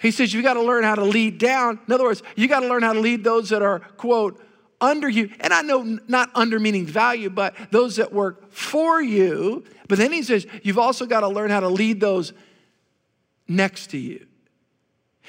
He 0.00 0.10
says 0.10 0.32
you 0.32 0.42
got 0.42 0.54
to 0.54 0.62
learn 0.62 0.84
how 0.84 0.94
to 0.94 1.04
lead 1.04 1.38
down. 1.38 1.80
In 1.86 1.92
other 1.92 2.04
words, 2.04 2.22
you 2.36 2.48
got 2.48 2.60
to 2.60 2.68
learn 2.68 2.82
how 2.82 2.92
to 2.92 3.00
lead 3.00 3.24
those 3.24 3.50
that 3.50 3.62
are, 3.62 3.80
quote, 3.80 4.40
under 4.80 5.08
you. 5.08 5.30
And 5.40 5.52
I 5.52 5.62
know 5.62 5.98
not 6.08 6.30
under 6.34 6.58
meaning 6.58 6.86
value, 6.86 7.30
but 7.30 7.54
those 7.70 7.96
that 7.96 8.12
work 8.12 8.52
for 8.52 9.00
you. 9.00 9.64
But 9.88 9.98
then 9.98 10.12
he 10.12 10.22
says 10.22 10.46
you've 10.62 10.78
also 10.78 11.06
got 11.06 11.20
to 11.20 11.28
learn 11.28 11.50
how 11.50 11.60
to 11.60 11.68
lead 11.68 12.00
those 12.00 12.32
next 13.48 13.88
to 13.88 13.98
you. 13.98 14.26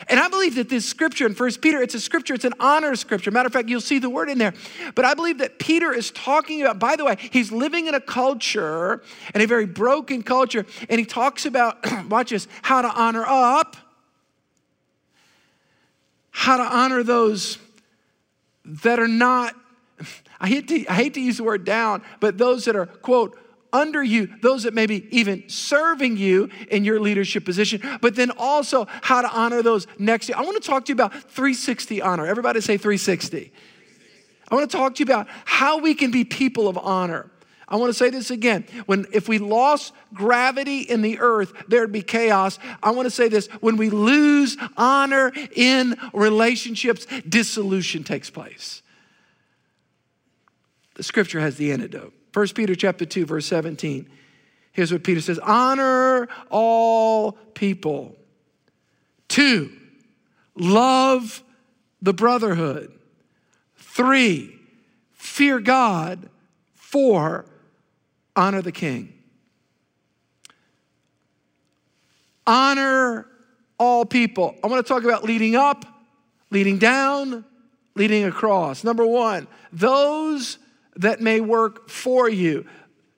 And 0.07 0.19
I 0.19 0.27
believe 0.27 0.55
that 0.55 0.69
this 0.69 0.85
scripture 0.85 1.25
in 1.25 1.35
First 1.35 1.61
Peter, 1.61 1.81
it's 1.81 1.93
a 1.93 1.99
scripture, 1.99 2.33
it's 2.33 2.45
an 2.45 2.55
honor 2.59 2.95
scripture. 2.95 3.29
Matter 3.29 3.47
of 3.47 3.53
fact, 3.53 3.69
you'll 3.69 3.79
see 3.79 3.99
the 3.99 4.09
word 4.09 4.27
in 4.27 4.37
there. 4.37 4.53
But 4.95 5.05
I 5.05 5.13
believe 5.13 5.37
that 5.37 5.59
Peter 5.59 5.93
is 5.93 6.09
talking 6.11 6.61
about, 6.61 6.79
by 6.79 6.95
the 6.95 7.05
way, 7.05 7.17
he's 7.31 7.51
living 7.51 7.87
in 7.87 7.93
a 7.93 8.01
culture, 8.01 9.03
and 9.33 9.43
a 9.43 9.47
very 9.47 9.65
broken 9.65 10.23
culture, 10.23 10.65
and 10.89 10.99
he 10.99 11.05
talks 11.05 11.45
about, 11.45 11.77
watch 12.09 12.31
this, 12.31 12.47
how 12.63 12.81
to 12.81 12.89
honor 12.89 13.23
up, 13.25 13.77
how 16.31 16.57
to 16.57 16.63
honor 16.63 17.03
those 17.03 17.59
that 18.65 18.99
are 18.99 19.07
not, 19.07 19.55
I 20.39 20.47
hate 20.47 20.67
to, 20.69 20.85
I 20.87 20.95
hate 20.95 21.13
to 21.13 21.21
use 21.21 21.37
the 21.37 21.43
word 21.43 21.65
down, 21.65 22.01
but 22.19 22.39
those 22.39 22.65
that 22.65 22.75
are, 22.75 22.87
quote, 22.87 23.37
under 23.73 24.01
you, 24.01 24.29
those 24.41 24.63
that 24.63 24.73
may 24.73 24.85
be 24.85 25.07
even 25.09 25.49
serving 25.49 26.15
you 26.15 26.49
in 26.69 26.85
your 26.85 26.99
leadership 26.99 27.43
position, 27.43 27.81
but 28.01 28.15
then 28.15 28.31
also 28.37 28.87
how 29.01 29.21
to 29.21 29.29
honor 29.29 29.61
those 29.61 29.87
next 29.97 30.27
to 30.27 30.33
you. 30.33 30.37
I 30.37 30.43
want 30.43 30.61
to 30.61 30.69
talk 30.69 30.85
to 30.85 30.89
you 30.89 30.93
about 30.93 31.13
360 31.13 32.01
honor. 32.01 32.25
Everybody 32.25 32.61
say 32.61 32.77
360. 32.77 33.51
I 34.49 34.55
want 34.55 34.69
to 34.69 34.77
talk 34.77 34.95
to 34.95 34.99
you 34.99 35.05
about 35.05 35.27
how 35.45 35.79
we 35.79 35.95
can 35.95 36.11
be 36.11 36.23
people 36.23 36.67
of 36.67 36.77
honor. 36.77 37.31
I 37.67 37.77
want 37.77 37.89
to 37.89 37.97
say 37.97 38.11
this 38.11 38.29
again. 38.29 38.65
When 38.85 39.07
if 39.11 39.27
we 39.27 39.39
lost 39.39 39.93
gravity 40.13 40.81
in 40.81 41.01
the 41.01 41.19
earth, 41.19 41.53
there'd 41.67 41.91
be 41.91 42.03
chaos. 42.03 42.59
I 42.83 42.91
want 42.91 43.07
to 43.07 43.09
say 43.09 43.29
this, 43.29 43.47
when 43.61 43.77
we 43.77 43.89
lose 43.89 44.57
honor 44.77 45.31
in 45.55 45.95
relationships, 46.13 47.07
dissolution 47.27 48.03
takes 48.03 48.29
place. 48.29 48.83
The 50.95 51.03
scripture 51.03 51.39
has 51.39 51.57
the 51.57 51.71
antidote. 51.71 52.13
1 52.33 52.47
Peter 52.49 52.75
chapter 52.75 53.05
2 53.05 53.25
verse 53.25 53.45
17. 53.45 54.09
Here's 54.71 54.91
what 54.91 55.03
Peter 55.03 55.21
says, 55.21 55.39
honor 55.39 56.27
all 56.49 57.33
people. 57.53 58.15
Two, 59.27 59.71
love 60.55 61.43
the 62.01 62.13
brotherhood. 62.13 62.91
Three, 63.77 64.59
fear 65.13 65.59
God. 65.59 66.29
Four, 66.73 67.45
honor 68.35 68.61
the 68.61 68.71
king. 68.71 69.13
Honor 72.45 73.27
all 73.77 74.05
people. 74.05 74.55
I 74.63 74.67
want 74.67 74.85
to 74.85 74.91
talk 74.91 75.03
about 75.03 75.23
leading 75.23 75.55
up, 75.55 75.85
leading 76.49 76.77
down, 76.77 77.45
leading 77.95 78.25
across. 78.25 78.83
Number 78.83 79.05
one, 79.05 79.47
those 79.71 80.57
that 80.95 81.21
may 81.21 81.41
work 81.41 81.89
for 81.89 82.29
you. 82.29 82.65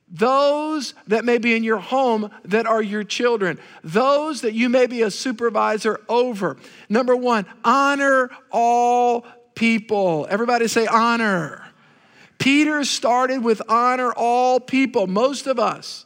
those 0.10 0.94
that 1.08 1.26
may 1.26 1.38
be 1.38 1.56
in 1.56 1.64
your 1.64 1.80
home 1.80 2.30
that 2.46 2.66
are 2.66 2.82
your 2.82 3.04
children, 3.04 3.60
those 3.84 4.42
that 4.42 4.54
you 4.54 4.70
may 4.70 4.86
be 4.86 5.02
a 5.02 5.12
supervisor 5.12 6.00
over. 6.08 6.58
Number 6.90 7.16
one, 7.16 7.46
honor 7.64 8.30
all 8.52 9.26
people. 9.56 10.28
Everybody 10.30 10.68
say 10.68 10.86
honor. 10.88 11.64
Peter 12.38 12.84
started 12.84 13.44
with 13.44 13.62
honor 13.68 14.12
all 14.16 14.60
people. 14.60 15.08
Most 15.08 15.48
of 15.48 15.58
us, 15.58 16.06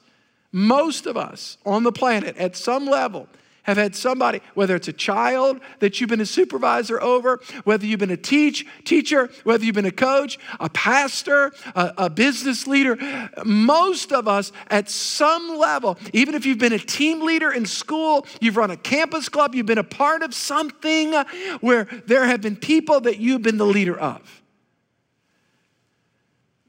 most 0.51 1.05
of 1.05 1.17
us 1.17 1.57
on 1.65 1.83
the 1.83 1.91
planet 1.91 2.37
at 2.37 2.55
some 2.55 2.85
level 2.85 3.27
have 3.63 3.77
had 3.77 3.95
somebody, 3.95 4.41
whether 4.53 4.75
it's 4.75 4.87
a 4.87 4.93
child 4.93 5.59
that 5.79 5.99
you've 5.99 6.09
been 6.09 6.21
a 6.21 6.25
supervisor 6.25 7.01
over, 7.01 7.39
whether 7.63 7.85
you've 7.85 7.99
been 7.99 8.11
a 8.11 8.17
teach, 8.17 8.65
teacher, 8.83 9.29
whether 9.43 9.63
you've 9.63 9.75
been 9.75 9.85
a 9.85 9.91
coach, 9.91 10.39
a 10.59 10.69
pastor, 10.69 11.51
a, 11.75 11.93
a 11.97 12.09
business 12.09 12.67
leader, 12.67 12.97
most 13.45 14.11
of 14.11 14.27
us 14.27 14.51
at 14.69 14.89
some 14.89 15.57
level, 15.57 15.97
even 16.13 16.35
if 16.35 16.45
you've 16.45 16.57
been 16.57 16.73
a 16.73 16.79
team 16.79 17.21
leader 17.21 17.51
in 17.51 17.65
school, 17.65 18.25
you've 18.41 18.57
run 18.57 18.71
a 18.71 18.77
campus 18.77 19.29
club, 19.29 19.53
you've 19.53 19.65
been 19.65 19.77
a 19.77 19.83
part 19.83 20.23
of 20.23 20.33
something 20.33 21.13
where 21.61 21.85
there 22.07 22.25
have 22.25 22.41
been 22.41 22.55
people 22.55 23.01
that 23.01 23.19
you've 23.19 23.41
been 23.41 23.57
the 23.57 23.65
leader 23.65 23.99
of. 23.99 24.41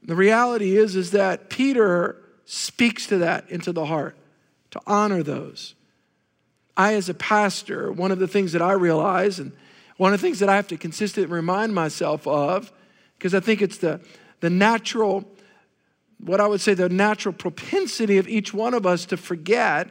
The 0.03 0.15
reality 0.15 0.77
is, 0.77 0.95
is 0.95 1.11
that 1.11 1.49
Peter 1.49 2.17
speaks 2.45 3.07
to 3.07 3.19
that 3.19 3.49
into 3.49 3.71
the 3.71 3.85
heart, 3.85 4.17
to 4.71 4.81
honor 4.85 5.23
those. 5.23 5.75
I, 6.77 6.93
as 6.95 7.09
a 7.09 7.13
pastor, 7.13 7.91
one 7.91 8.11
of 8.11 8.19
the 8.19 8.27
things 8.27 8.53
that 8.53 8.61
I 8.61 8.73
realize, 8.73 9.39
and 9.39 9.51
one 9.97 10.13
of 10.13 10.21
the 10.21 10.25
things 10.25 10.39
that 10.39 10.49
I 10.49 10.55
have 10.55 10.67
to 10.69 10.77
consistently 10.77 11.33
remind 11.33 11.75
myself 11.75 12.25
of, 12.25 12.71
because 13.17 13.33
I 13.33 13.39
think 13.39 13.61
it's 13.61 13.77
the, 13.77 14.01
the 14.39 14.49
natural, 14.49 15.25
what 16.19 16.41
I 16.41 16.47
would 16.47 16.61
say, 16.61 16.73
the 16.73 16.89
natural 16.89 17.33
propensity 17.33 18.17
of 18.17 18.27
each 18.27 18.53
one 18.53 18.73
of 18.73 18.85
us 18.85 19.05
to 19.07 19.17
forget, 19.17 19.89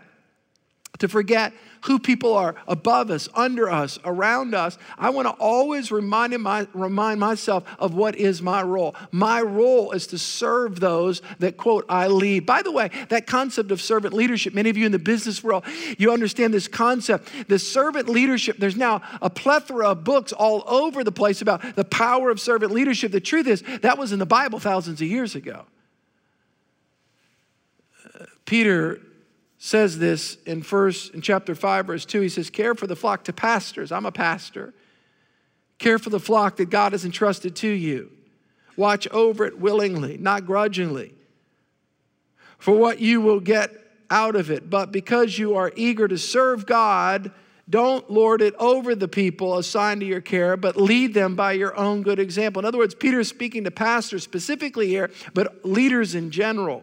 to 1.00 1.08
forget 1.08 1.52
who 1.84 1.98
people 1.98 2.34
are 2.34 2.54
above 2.68 3.10
us, 3.10 3.28
under 3.34 3.70
us, 3.70 3.98
around 4.04 4.54
us. 4.54 4.78
I 4.98 5.10
want 5.10 5.26
to 5.28 5.32
always 5.32 5.90
remind, 5.90 6.38
my, 6.38 6.66
remind 6.74 7.18
myself 7.18 7.64
of 7.78 7.94
what 7.94 8.16
is 8.16 8.42
my 8.42 8.62
role. 8.62 8.94
My 9.10 9.40
role 9.40 9.92
is 9.92 10.06
to 10.08 10.18
serve 10.18 10.78
those 10.78 11.22
that, 11.38 11.56
quote, 11.56 11.86
I 11.88 12.06
lead. 12.08 12.44
By 12.44 12.62
the 12.62 12.70
way, 12.70 12.90
that 13.08 13.26
concept 13.26 13.70
of 13.70 13.80
servant 13.80 14.12
leadership, 14.12 14.54
many 14.54 14.68
of 14.68 14.76
you 14.76 14.84
in 14.84 14.92
the 14.92 14.98
business 14.98 15.42
world, 15.42 15.64
you 15.96 16.12
understand 16.12 16.52
this 16.52 16.68
concept. 16.68 17.30
The 17.48 17.58
servant 17.58 18.08
leadership, 18.08 18.58
there's 18.58 18.76
now 18.76 19.00
a 19.22 19.30
plethora 19.30 19.88
of 19.88 20.04
books 20.04 20.32
all 20.32 20.62
over 20.66 21.02
the 21.02 21.12
place 21.12 21.40
about 21.40 21.76
the 21.76 21.84
power 21.84 22.30
of 22.30 22.38
servant 22.40 22.72
leadership. 22.72 23.10
The 23.10 23.20
truth 23.20 23.46
is, 23.46 23.62
that 23.80 23.96
was 23.96 24.12
in 24.12 24.18
the 24.18 24.26
Bible 24.26 24.58
thousands 24.58 25.00
of 25.00 25.08
years 25.08 25.34
ago. 25.34 25.64
Uh, 28.14 28.26
Peter 28.44 29.00
says 29.62 29.98
this 29.98 30.38
in 30.46 30.62
first 30.62 31.12
in 31.12 31.20
chapter 31.20 31.54
5 31.54 31.86
verse 31.86 32.06
2 32.06 32.22
he 32.22 32.28
says 32.30 32.48
care 32.48 32.74
for 32.74 32.86
the 32.86 32.96
flock 32.96 33.24
to 33.24 33.32
pastors. 33.32 33.92
I'm 33.92 34.06
a 34.06 34.12
pastor. 34.12 34.72
Care 35.78 35.98
for 35.98 36.08
the 36.08 36.18
flock 36.18 36.56
that 36.56 36.70
god 36.70 36.92
has 36.92 37.04
entrusted 37.04 37.54
to 37.56 37.68
you. 37.68 38.10
Watch 38.76 39.06
over 39.08 39.44
it 39.44 39.60
willingly 39.60 40.16
not 40.16 40.46
grudgingly 40.46 41.14
for 42.58 42.74
what 42.74 43.00
you 43.00 43.20
will 43.20 43.38
get 43.38 43.70
out 44.10 44.34
of 44.34 44.50
it. 44.50 44.70
But 44.70 44.92
because 44.92 45.38
you 45.38 45.54
are 45.56 45.70
eager 45.76 46.08
to 46.08 46.16
serve 46.16 46.64
god 46.64 47.30
don't 47.68 48.10
lord 48.10 48.42
it 48.42 48.54
over 48.58 48.96
the 48.96 49.06
people 49.06 49.56
assigned 49.58 50.00
to 50.00 50.06
your 50.06 50.20
care, 50.20 50.56
but 50.56 50.76
lead 50.76 51.14
them 51.14 51.36
by 51.36 51.52
your 51.52 51.76
own 51.76 52.02
good 52.02 52.18
example. 52.18 52.58
In 52.58 52.66
other 52.66 52.78
words, 52.78 52.96
Peter 52.96 53.20
is 53.20 53.28
speaking 53.28 53.62
to 53.62 53.70
pastors 53.70 54.24
specifically 54.24 54.88
here, 54.88 55.08
but 55.34 55.64
leaders 55.64 56.16
in 56.16 56.32
general. 56.32 56.82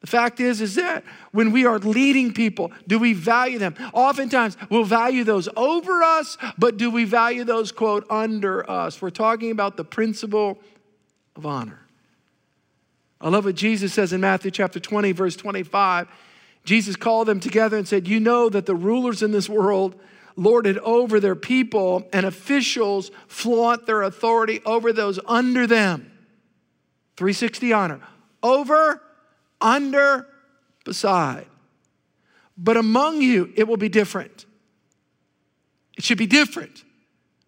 The 0.00 0.06
fact 0.06 0.40
is, 0.40 0.62
is 0.62 0.76
that 0.76 1.04
when 1.30 1.52
we 1.52 1.66
are 1.66 1.78
leading 1.78 2.32
people, 2.32 2.72
do 2.86 2.98
we 2.98 3.12
value 3.12 3.58
them? 3.58 3.74
Oftentimes, 3.92 4.56
we'll 4.70 4.84
value 4.84 5.24
those 5.24 5.48
over 5.56 6.02
us, 6.02 6.38
but 6.56 6.78
do 6.78 6.90
we 6.90 7.04
value 7.04 7.44
those, 7.44 7.70
quote, 7.70 8.06
under 8.08 8.68
us? 8.68 9.02
We're 9.02 9.10
talking 9.10 9.50
about 9.50 9.76
the 9.76 9.84
principle 9.84 10.58
of 11.36 11.44
honor. 11.44 11.80
I 13.20 13.28
love 13.28 13.44
what 13.44 13.56
Jesus 13.56 13.92
says 13.92 14.14
in 14.14 14.22
Matthew 14.22 14.50
chapter 14.50 14.80
20, 14.80 15.12
verse 15.12 15.36
25. 15.36 16.08
Jesus 16.64 16.96
called 16.96 17.28
them 17.28 17.38
together 17.38 17.76
and 17.76 17.86
said, 17.86 18.08
You 18.08 18.20
know 18.20 18.48
that 18.48 18.64
the 18.64 18.74
rulers 18.74 19.22
in 19.22 19.32
this 19.32 19.50
world 19.50 20.00
lord 20.36 20.66
it 20.66 20.78
over 20.78 21.20
their 21.20 21.34
people, 21.34 22.08
and 22.14 22.24
officials 22.24 23.10
flaunt 23.28 23.84
their 23.84 24.00
authority 24.00 24.62
over 24.64 24.92
those 24.92 25.20
under 25.26 25.66
them. 25.66 26.10
360 27.16 27.74
honor. 27.74 28.00
Over 28.42 29.02
under, 29.60 30.26
beside. 30.84 31.46
But 32.56 32.76
among 32.76 33.22
you, 33.22 33.52
it 33.56 33.66
will 33.66 33.76
be 33.76 33.88
different. 33.88 34.46
It 35.96 36.04
should 36.04 36.18
be 36.18 36.26
different. 36.26 36.84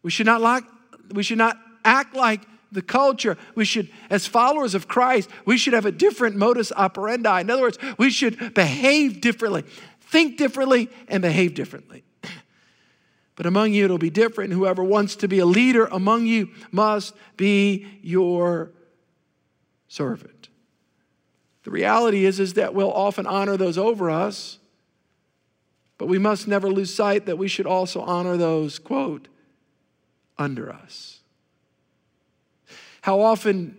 We 0.03 0.11
should 0.11 0.27
not 0.27 0.40
like, 0.40 0.64
we 1.12 1.22
should 1.22 1.38
not 1.38 1.59
act 1.85 2.14
like 2.14 2.42
the 2.70 2.83
culture. 2.83 3.37
We 3.55 3.64
should, 3.64 3.90
as 4.11 4.27
followers 4.27 4.75
of 4.75 4.88
Christ, 4.88 5.29
we 5.44 5.59
should 5.59 5.75
have 5.75 5.87
a 5.87 5.92
different 5.92 6.37
modus 6.37 6.72
operandi. 6.72 7.42
In 7.42 7.51
other 7.51 7.62
words, 7.62 7.79
we 7.98 8.11
should 8.11 8.55
behave 8.55 9.20
differently, 9.20 9.64
think 10.01 10.38
differently, 10.38 10.88
and 11.09 11.22
behave 11.22 11.55
differently. 11.55 12.05
But 13.37 13.46
among 13.46 13.72
you, 13.72 13.85
it'll 13.85 13.98
be 13.98 14.11
different. 14.11 14.53
Whoever 14.53 14.85
wants 14.85 15.16
to 15.16 15.29
be 15.29 15.38
a 15.38 15.46
leader 15.46 15.87
among 15.87 16.27
you 16.27 16.51
must 16.70 17.14
be 17.37 17.87
your 18.03 18.72
servant. 19.88 20.41
The 21.64 21.70
reality 21.70 22.25
is, 22.25 22.40
is 22.40 22.55
that 22.55 22.75
we'll 22.75 22.92
often 22.92 23.27
honor 23.27 23.57
those 23.57 23.79
over 23.79 24.11
us, 24.11 24.59
but 25.98 26.07
we 26.07 26.18
must 26.18 26.48
never 26.48 26.68
lose 26.68 26.92
sight 26.92 27.27
that 27.27 27.38
we 27.38 27.48
should 27.48 27.66
also 27.66 28.01
honor 28.01 28.37
those, 28.37 28.79
quote, 28.79 29.29
under 30.38 30.72
us. 30.72 31.20
How 33.03 33.20
often 33.20 33.77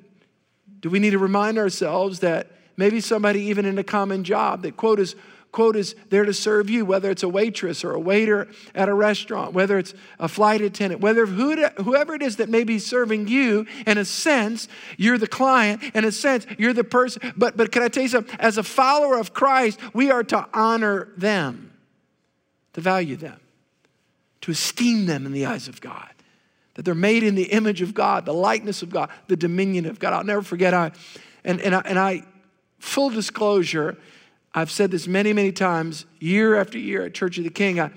do 0.80 0.90
we 0.90 1.00
need 1.00 1.12
to 1.12 1.20
remind 1.20 1.58
ourselves 1.58 2.20
that 2.20 2.52
maybe 2.78 3.02
somebody, 3.02 3.42
even 3.42 3.66
in 3.66 3.78
a 3.78 3.84
common 3.84 4.24
job, 4.24 4.62
that, 4.62 4.78
quote, 4.78 5.00
is 5.00 5.16
quote 5.54 5.76
is 5.76 5.96
there 6.10 6.26
to 6.26 6.34
serve 6.34 6.70
you, 6.70 6.84
whether 6.84 7.10
it's 7.10 7.24
a 7.24 7.30
waitress 7.30 7.86
or 7.86 7.94
a 7.94 8.00
waiter 8.00 8.48
at 8.76 8.90
a 8.90 8.94
restaurant, 8.94 9.54
whether 9.54 9.78
it's 9.78 9.94
a 10.20 10.28
flight 10.28 10.60
attendant, 10.60 11.00
whether 11.00 11.26
whoever 11.28 12.16
it 12.16 12.22
is 12.22 12.38
that 12.38 12.50
may 12.50 12.66
be 12.66 12.80
serving 12.80 13.30
you, 13.30 13.66
in 13.86 13.98
a 13.98 14.04
sense, 14.04 14.68
you're 14.98 15.18
the 15.18 15.28
client, 15.28 15.82
in 15.94 16.04
a 16.04 16.12
sense, 16.12 16.46
you're 16.58 16.74
the 16.74 16.84
person. 16.84 17.34
But, 17.38 17.56
but 17.56 17.72
can 17.72 17.84
I 17.84 17.88
tell 17.88 18.04
you 18.04 18.10
something? 18.10 18.36
As 18.40 18.58
a 18.58 18.64
follower 18.64 19.18
of 19.18 19.34
Christ, 19.34 19.80
we 19.94 20.12
are 20.12 20.24
to 20.24 20.46
honor 20.54 21.10
them, 21.16 21.72
to 22.74 22.82
value 22.82 23.16
them, 23.16 23.40
to 24.42 24.52
esteem 24.52 25.06
them 25.06 25.26
in 25.26 25.32
the 25.32 25.46
eyes 25.46 25.68
of 25.70 25.80
God. 25.80 26.10
That 26.74 26.84
they're 26.84 26.96
made 26.96 27.22
in 27.22 27.36
the 27.36 27.44
image 27.44 27.84
of 27.84 27.94
God, 27.94 28.26
the 28.26 28.34
likeness 28.34 28.82
of 28.82 28.90
God, 28.90 29.12
the 29.28 29.38
dominion 29.38 29.86
of 29.86 30.00
God. 30.00 30.14
I'll 30.14 30.24
never 30.24 30.42
forget, 30.42 30.74
I, 30.74 30.92
and, 31.44 31.62
and, 31.62 31.76
I, 31.76 31.82
and 31.86 32.00
I, 32.00 32.24
full 32.80 33.12
disclosure, 33.12 33.96
I've 34.56 34.72
said 34.72 34.92
this 34.92 35.08
many, 35.08 35.34
many 35.34 35.52
times, 35.52 36.06
year 36.20 36.56
after 36.56 36.78
year 36.78 37.06
at 37.06 37.14
Church 37.14 37.38
of 37.38 37.44
the 37.44 37.50
King. 37.50 37.80
I, 37.80 37.92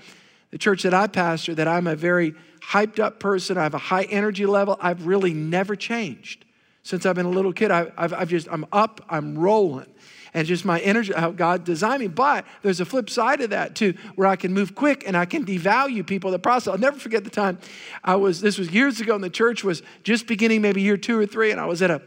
the 0.51 0.57
church 0.57 0.83
that 0.83 0.93
I 0.93 1.07
pastor, 1.07 1.53
that 1.55 1.67
I'm 1.67 1.87
a 1.87 1.95
very 1.95 2.33
hyped 2.61 2.99
up 2.99 3.19
person. 3.19 3.57
I 3.57 3.63
have 3.63 3.73
a 3.73 3.79
high 3.79 4.03
energy 4.03 4.45
level. 4.45 4.77
I've 4.81 5.05
really 5.05 5.33
never 5.33 5.75
changed 5.75 6.45
since 6.83 7.05
I've 7.05 7.15
been 7.15 7.25
a 7.25 7.29
little 7.29 7.53
kid. 7.53 7.69
I, 7.69 7.91
have 7.97 8.13
I've 8.13 8.29
just, 8.29 8.47
I'm 8.49 8.65
up, 8.71 9.01
I'm 9.09 9.37
rolling. 9.37 9.87
And 10.33 10.47
just 10.47 10.65
my 10.65 10.79
energy, 10.81 11.13
how 11.13 11.31
God 11.31 11.63
designed 11.63 12.01
me. 12.01 12.07
But 12.07 12.45
there's 12.61 12.79
a 12.79 12.85
flip 12.85 13.09
side 13.09 13.41
of 13.41 13.49
that 13.49 13.75
too, 13.75 13.93
where 14.15 14.27
I 14.27 14.35
can 14.35 14.53
move 14.53 14.75
quick 14.75 15.03
and 15.05 15.17
I 15.17 15.25
can 15.25 15.45
devalue 15.45 16.05
people 16.05 16.29
in 16.29 16.33
the 16.33 16.39
process. 16.39 16.71
I'll 16.71 16.77
never 16.77 16.99
forget 16.99 17.23
the 17.23 17.29
time 17.29 17.59
I 18.03 18.15
was, 18.15 18.39
this 18.41 18.57
was 18.57 18.69
years 18.69 18.99
ago, 18.99 19.15
and 19.15 19.23
the 19.23 19.29
church 19.29 19.63
was 19.63 19.81
just 20.03 20.27
beginning, 20.27 20.61
maybe 20.61 20.81
year 20.81 20.97
two 20.97 21.19
or 21.19 21.25
three, 21.25 21.51
and 21.51 21.59
I 21.59 21.65
was 21.65 21.81
at 21.81 21.91
a 21.91 22.01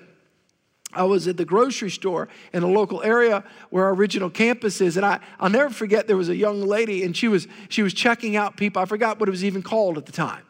I 0.93 1.05
was 1.05 1.29
at 1.29 1.37
the 1.37 1.45
grocery 1.45 1.91
store 1.91 2.29
in 2.53 2.63
a 2.63 2.67
local 2.67 3.03
area 3.03 3.45
where 3.71 3.85
our 3.85 3.95
original 3.95 4.31
campus 4.31 4.81
is, 4.81 4.97
and 4.97 5.07
I, 5.07 5.21
I'll 5.39 5.51
never 5.51 5.71
forget 5.71 6.07
there 6.07 6.17
was 6.17 6.29
a 6.29 6.37
young 6.37 6.63
lady, 6.63 7.05
and 7.05 7.17
she 7.17 7.29
was 7.29 7.47
she 7.69 7.83
was 7.83 7.95
checking 7.95 8.37
out 8.37 8.57
people. 8.57 8.83
I 8.83 8.85
forgot 8.85 9.21
what 9.21 9.29
it 9.29 9.33
was 9.33 9.45
even 9.45 9.63
called 9.63 9.99
at 9.99 10.07
the 10.07 10.13
time, 10.13 10.45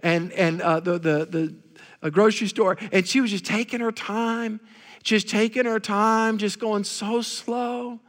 and 0.00 0.32
and 0.32 0.60
uh, 0.62 0.80
the 0.80 0.92
the 0.92 1.26
the 1.26 1.54
a 2.02 2.10
grocery 2.10 2.48
store, 2.48 2.78
and 2.92 3.06
she 3.06 3.20
was 3.20 3.30
just 3.30 3.44
taking 3.44 3.80
her 3.80 3.92
time, 3.92 4.60
just 5.02 5.28
taking 5.28 5.66
her 5.66 5.80
time, 5.80 6.38
just 6.38 6.58
going 6.58 6.84
so 6.84 7.20
slow. 7.20 8.00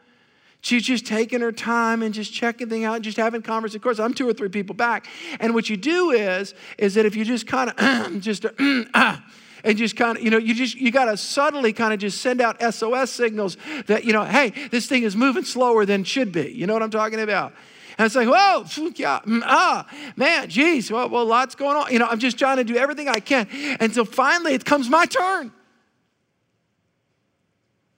She's 0.61 0.83
just 0.83 1.07
taking 1.07 1.41
her 1.41 1.51
time 1.51 2.03
and 2.03 2.13
just 2.13 2.31
checking 2.31 2.69
things 2.69 2.85
out 2.85 2.95
and 2.95 3.03
just 3.03 3.17
having 3.17 3.41
conversations. 3.41 3.77
Of 3.77 3.81
course, 3.81 3.99
I'm 3.99 4.13
two 4.13 4.29
or 4.29 4.33
three 4.33 4.49
people 4.49 4.75
back. 4.75 5.07
And 5.39 5.55
what 5.55 5.69
you 5.69 5.75
do 5.75 6.11
is, 6.11 6.53
is 6.77 6.93
that 6.93 7.05
if 7.05 7.15
you 7.15 7.25
just 7.25 7.47
kind 7.47 7.71
of 7.71 8.21
just 8.21 8.45
uh, 8.93 9.17
and 9.63 9.78
just 9.78 9.95
kind 9.95 10.17
of, 10.17 10.24
you 10.24 10.30
know, 10.30 10.38
you 10.38 10.54
just, 10.54 10.76
you 10.76 10.91
got 10.91 11.06
to 11.06 11.17
subtly 11.17 11.74
kind 11.74 11.93
of 11.93 12.00
just 12.00 12.21
send 12.21 12.41
out 12.41 12.62
SOS 12.74 13.12
signals 13.12 13.58
that, 13.88 14.04
you 14.06 14.13
know, 14.13 14.24
hey, 14.24 14.50
this 14.71 14.88
thing 14.88 15.04
is 15.04 15.15
moving 15.15 15.43
slower 15.43 15.86
than 15.86 16.04
should 16.04 16.32
be. 16.32 16.52
You 16.52 16.67
know 16.67 16.74
what 16.74 16.84
I'm 16.84 16.91
talking 16.91 17.19
about? 17.19 17.54
And 17.97 18.06
it's 18.06 18.15
like, 18.15 18.28
whoa, 18.28 18.65
yeah, 18.95 19.19
mm, 19.26 19.41
ah, 19.43 19.88
man, 20.15 20.50
geez, 20.50 20.89
well, 20.89 21.10
well, 21.10 21.26
lots 21.26 21.56
going 21.56 21.78
on. 21.78 21.91
You 21.91 22.00
know, 22.00 22.08
I'm 22.08 22.19
just 22.19 22.39
trying 22.39 22.58
to 22.58 22.63
do 22.63 22.76
everything 22.76 23.08
I 23.08 23.19
can. 23.19 23.47
So 23.91 24.06
finally 24.06 24.54
it 24.54 24.65
comes 24.65 24.89
my 24.89 25.06
turn. 25.06 25.52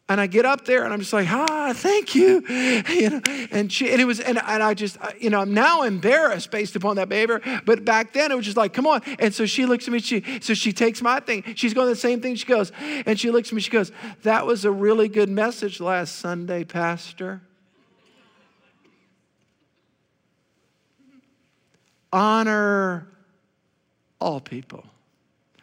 And 0.09 0.19
I 0.19 0.27
get 0.27 0.45
up 0.45 0.65
there 0.65 0.83
and 0.83 0.93
I'm 0.93 0.99
just 0.99 1.13
like, 1.13 1.29
ah, 1.31 1.71
thank 1.73 2.13
you. 2.13 2.45
you 2.89 3.09
know, 3.09 3.21
and 3.51 3.71
she, 3.71 3.89
and 3.89 4.01
it 4.01 4.05
was, 4.05 4.19
and, 4.19 4.37
and 4.37 4.61
I 4.61 4.73
just, 4.73 4.97
you 5.17 5.29
know, 5.29 5.39
I'm 5.39 5.53
now 5.53 5.83
embarrassed 5.83 6.51
based 6.51 6.75
upon 6.75 6.97
that 6.97 7.07
behavior. 7.07 7.41
But 7.65 7.85
back 7.85 8.11
then 8.11 8.31
it 8.31 8.35
was 8.35 8.43
just 8.43 8.57
like, 8.57 8.73
come 8.73 8.85
on. 8.85 9.01
And 9.17 9.33
so 9.33 9.45
she 9.45 9.65
looks 9.65 9.87
at 9.87 9.93
me, 9.93 9.99
she, 9.99 10.23
so 10.41 10.53
she 10.53 10.73
takes 10.73 11.01
my 11.01 11.21
thing. 11.21 11.53
She's 11.55 11.73
going 11.73 11.87
the 11.87 11.95
same 11.95 12.19
thing. 12.19 12.35
She 12.35 12.45
goes, 12.45 12.73
and 12.79 13.17
she 13.17 13.31
looks 13.31 13.49
at 13.49 13.53
me, 13.53 13.61
she 13.61 13.71
goes, 13.71 13.93
that 14.23 14.45
was 14.45 14.65
a 14.65 14.71
really 14.71 15.07
good 15.07 15.29
message 15.29 15.79
last 15.79 16.17
Sunday, 16.17 16.65
Pastor. 16.65 17.41
Honor 22.11 23.07
all 24.19 24.41
people. 24.41 24.83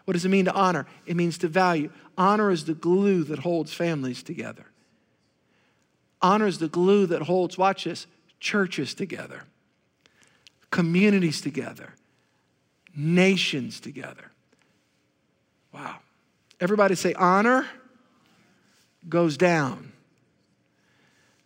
What 0.07 0.15
does 0.15 0.25
it 0.25 0.31
mean 0.31 0.47
to 0.47 0.53
honor? 0.53 0.87
It 1.07 1.15
means 1.15 1.39
to 1.39 1.49
value. 1.49 1.91
Honor 2.21 2.51
is 2.51 2.67
the 2.67 2.75
glue 2.75 3.25
that 3.25 3.39
holds 3.39 3.73
families 3.73 4.23
together. 4.23 4.67
Honor 6.21 6.47
is 6.47 6.59
the 6.59 6.69
glue 6.69 7.07
that 7.07 7.23
holds, 7.23 7.57
watch 7.57 7.85
this, 7.85 8.07
churches 8.41 8.93
together, 8.93 9.45
communities 10.71 11.41
together, 11.41 11.95
nations 12.95 13.81
together. 13.81 14.31
Wow. 15.73 15.97
Everybody 16.61 16.95
say, 16.95 17.15
honor 17.15 17.67
goes 19.09 19.39
down. 19.39 19.91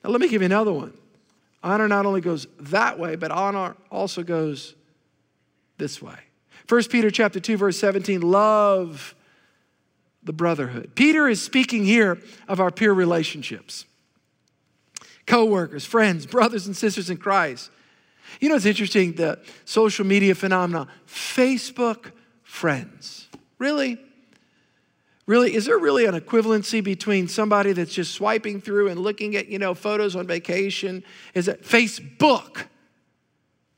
Now, 0.03 0.11
let 0.11 0.21
me 0.21 0.29
give 0.29 0.43
you 0.43 0.47
another 0.47 0.73
one. 0.73 0.93
Honor 1.63 1.87
not 1.87 2.05
only 2.05 2.21
goes 2.21 2.49
that 2.59 2.99
way, 2.99 3.15
but 3.15 3.31
honor 3.31 3.77
also 3.93 4.25
goes 4.25 4.75
this 5.79 6.03
way. 6.03 6.19
1 6.69 6.83
Peter 6.91 7.13
chapter 7.13 7.39
2 7.39 7.59
verse 7.59 7.79
17 7.79 8.23
love 8.23 9.15
the 10.25 10.33
brotherhood. 10.33 10.93
Peter 10.95 11.29
is 11.29 11.43
speaking 11.43 11.85
here 11.85 12.19
of 12.49 12.61
our 12.61 12.71
peer 12.71 12.93
relationships. 12.93 13.85
Co-workers, 15.27 15.85
friends, 15.85 16.27
brothers 16.27 16.67
and 16.67 16.77
sisters 16.77 17.11
in 17.11 17.17
Christ. 17.17 17.71
You 18.41 18.49
know 18.49 18.57
it's 18.57 18.67
interesting 18.67 19.13
the 19.13 19.39
social 19.65 20.05
media 20.05 20.35
phenomenon 20.35 20.89
Facebook 21.07 22.13
friends. 22.43 23.29
Really? 23.59 23.99
Really, 25.27 25.55
is 25.55 25.65
there 25.65 25.79
really 25.79 26.05
an 26.05 26.15
equivalency 26.15 26.85
between 26.85 27.29
somebody 27.29 27.73
that's 27.73 27.95
just 27.95 28.13
swiping 28.13 28.61
through 28.61 28.89
and 28.89 29.01
looking 29.01 29.37
at, 29.37 29.49
you 29.49 29.59
know, 29.59 29.73
photos 29.75 30.15
on 30.15 30.27
vacation? 30.27 31.03
Is 31.33 31.49
it 31.49 31.63
Facebook? 31.63 32.67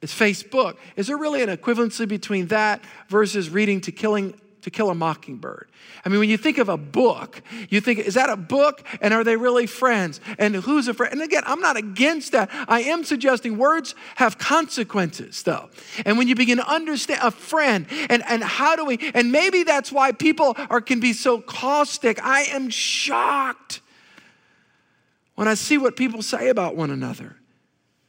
It's 0.02 0.12
Facebook. 0.12 0.76
Is 0.96 1.06
there 1.06 1.16
really 1.16 1.42
an 1.42 1.48
equivalency 1.48 2.08
between 2.08 2.48
that 2.48 2.82
versus 3.08 3.48
reading 3.48 3.80
to 3.82 3.92
killing 3.92 4.34
to 4.66 4.70
kill 4.70 4.90
a 4.90 4.96
mockingbird? 4.96 5.68
I 6.04 6.08
mean, 6.08 6.18
when 6.18 6.28
you 6.28 6.36
think 6.36 6.58
of 6.58 6.68
a 6.68 6.76
book, 6.76 7.40
you 7.70 7.80
think, 7.80 8.00
is 8.00 8.14
that 8.14 8.28
a 8.28 8.36
book? 8.36 8.82
And 9.00 9.14
are 9.14 9.22
they 9.22 9.36
really 9.36 9.68
friends? 9.68 10.20
And 10.40 10.56
who's 10.56 10.88
a 10.88 10.94
friend? 10.94 11.12
And 11.12 11.22
again, 11.22 11.44
I'm 11.46 11.60
not 11.60 11.76
against 11.76 12.32
that. 12.32 12.50
I 12.66 12.80
am 12.80 13.04
suggesting 13.04 13.58
words 13.58 13.94
have 14.16 14.38
consequences, 14.38 15.44
though. 15.44 15.70
And 16.04 16.18
when 16.18 16.26
you 16.26 16.34
begin 16.34 16.58
to 16.58 16.68
understand 16.68 17.20
a 17.22 17.30
friend 17.30 17.86
and, 18.10 18.24
and 18.26 18.42
how 18.42 18.74
do 18.74 18.84
we, 18.84 18.98
and 19.14 19.30
maybe 19.30 19.62
that's 19.62 19.92
why 19.92 20.10
people 20.10 20.56
are 20.68 20.80
can 20.80 20.98
be 20.98 21.12
so 21.12 21.40
caustic. 21.40 22.20
I 22.24 22.42
am 22.42 22.68
shocked 22.68 23.80
when 25.36 25.46
I 25.46 25.54
see 25.54 25.78
what 25.78 25.94
people 25.94 26.22
say 26.22 26.48
about 26.48 26.74
one 26.74 26.90
another 26.90 27.36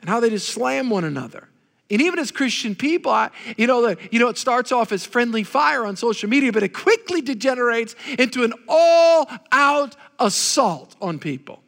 and 0.02 0.10
how 0.10 0.20
they 0.20 0.32
just 0.32 0.50
slam 0.50 0.89
one 0.89 1.04
another. 1.04 1.50
And 1.89 2.02
even 2.02 2.19
as 2.19 2.32
Christian 2.32 2.76
people, 2.76 3.12
I, 3.12 3.30
you 3.56 3.65
know, 3.65 3.82
the, 3.82 3.97
you 4.12 4.19
know, 4.19 4.28
it 4.28 4.38
starts 4.38 4.71
off 4.71 4.91
as 4.91 5.06
friendly 5.06 5.43
fire 5.43 5.86
on 5.86 5.95
social 5.95 6.30
media, 6.30 6.52
but 6.52 6.63
it 6.63 6.73
quickly 6.73 7.21
degenerates 7.21 7.95
into 8.19 8.43
an 8.43 8.54
all-out 8.67 9.95
assault 10.19 10.95
on 11.02 11.17
people. 11.17 11.63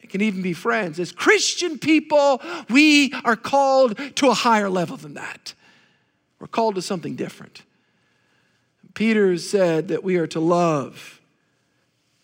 It 0.00 0.10
can 0.10 0.20
even 0.20 0.42
be 0.42 0.52
friends. 0.52 1.00
As 1.00 1.10
Christian 1.10 1.78
people, 1.78 2.40
we 2.68 3.12
are 3.24 3.36
called 3.36 3.98
to 4.16 4.28
a 4.28 4.34
higher 4.34 4.70
level 4.70 4.96
than 4.96 5.14
that. 5.14 5.54
We're 6.38 6.46
called 6.46 6.76
to 6.76 6.82
something 6.82 7.16
different. 7.16 7.62
Peter 8.94 9.36
said 9.38 9.88
that 9.88 10.04
we 10.04 10.16
are 10.16 10.26
to 10.28 10.40
love 10.40 11.20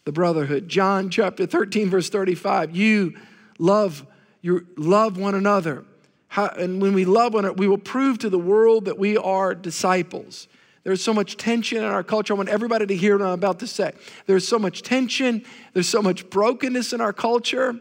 the 0.04 0.12
brotherhood. 0.12 0.68
John 0.68 1.10
chapter 1.10 1.46
13, 1.46 1.90
verse 1.90 2.08
35. 2.08 2.76
You 2.76 3.14
love, 3.58 4.06
you 4.40 4.66
love 4.76 5.18
one 5.18 5.34
another 5.34 5.84
how, 6.36 6.48
and 6.48 6.82
when 6.82 6.92
we 6.92 7.06
love 7.06 7.32
one 7.32 7.46
another, 7.46 7.56
we 7.56 7.66
will 7.66 7.78
prove 7.78 8.18
to 8.18 8.28
the 8.28 8.38
world 8.38 8.84
that 8.84 8.98
we 8.98 9.16
are 9.16 9.54
disciples. 9.54 10.48
There's 10.84 11.02
so 11.02 11.14
much 11.14 11.38
tension 11.38 11.78
in 11.78 11.84
our 11.84 12.02
culture. 12.02 12.34
I 12.34 12.36
want 12.36 12.50
everybody 12.50 12.86
to 12.86 12.94
hear 12.94 13.16
what 13.16 13.26
I'm 13.26 13.32
about 13.32 13.60
to 13.60 13.66
say. 13.66 13.92
There's 14.26 14.46
so 14.46 14.58
much 14.58 14.82
tension, 14.82 15.46
there's 15.72 15.88
so 15.88 16.02
much 16.02 16.28
brokenness 16.28 16.92
in 16.92 17.00
our 17.00 17.14
culture. 17.14 17.80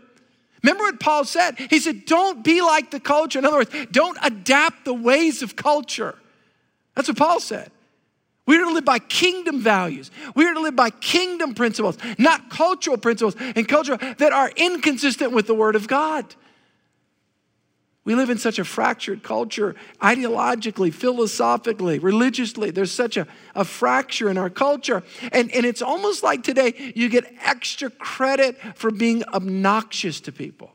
Remember 0.63 0.85
what 0.85 1.01
Paul 1.01 1.25
said? 1.25 1.59
He 1.69 1.81
said, 1.81 2.05
Don't 2.05 2.45
be 2.45 2.61
like 2.61 2.91
the 2.91 3.01
culture. 3.01 3.39
In 3.39 3.45
other 3.45 3.57
words, 3.57 3.75
don't 3.91 4.17
adapt 4.23 4.85
the 4.85 4.93
ways 4.93 5.41
of 5.41 5.57
culture. 5.57 6.15
That's 6.95 7.09
what 7.09 7.17
Paul 7.17 7.41
said. 7.41 7.71
We 8.45 8.55
are 8.55 8.63
to 8.63 8.71
live 8.71 8.85
by 8.85 8.99
kingdom 8.99 9.59
values. 9.59 10.11
We 10.33 10.45
are 10.45 10.53
to 10.53 10.61
live 10.61 10.77
by 10.77 10.91
kingdom 10.91 11.55
principles, 11.55 11.97
not 12.17 12.49
cultural 12.49 12.95
principles 12.95 13.35
and 13.37 13.67
culture 13.67 13.97
that 13.97 14.31
are 14.31 14.49
inconsistent 14.55 15.33
with 15.33 15.45
the 15.45 15.55
Word 15.55 15.75
of 15.75 15.89
God. 15.89 16.35
We 18.05 18.13
live 18.13 18.29
in 18.29 18.37
such 18.37 18.59
a 18.59 18.63
fractured 18.63 19.23
culture, 19.23 19.75
ideologically, 19.99 20.93
philosophically, 20.93 21.97
religiously. 21.97 22.69
There's 22.69 22.91
such 22.91 23.17
a, 23.17 23.27
a 23.55 23.65
fracture 23.65 24.29
in 24.29 24.37
our 24.37 24.51
culture. 24.51 25.01
And, 25.31 25.51
and 25.51 25.65
it's 25.65 25.81
almost 25.81 26.21
like 26.21 26.43
today 26.43 26.93
you 26.95 27.09
get 27.09 27.25
extra 27.43 27.89
credit 27.89 28.59
for 28.75 28.91
being 28.91 29.23
obnoxious 29.33 30.21
to 30.21 30.31
people. 30.31 30.71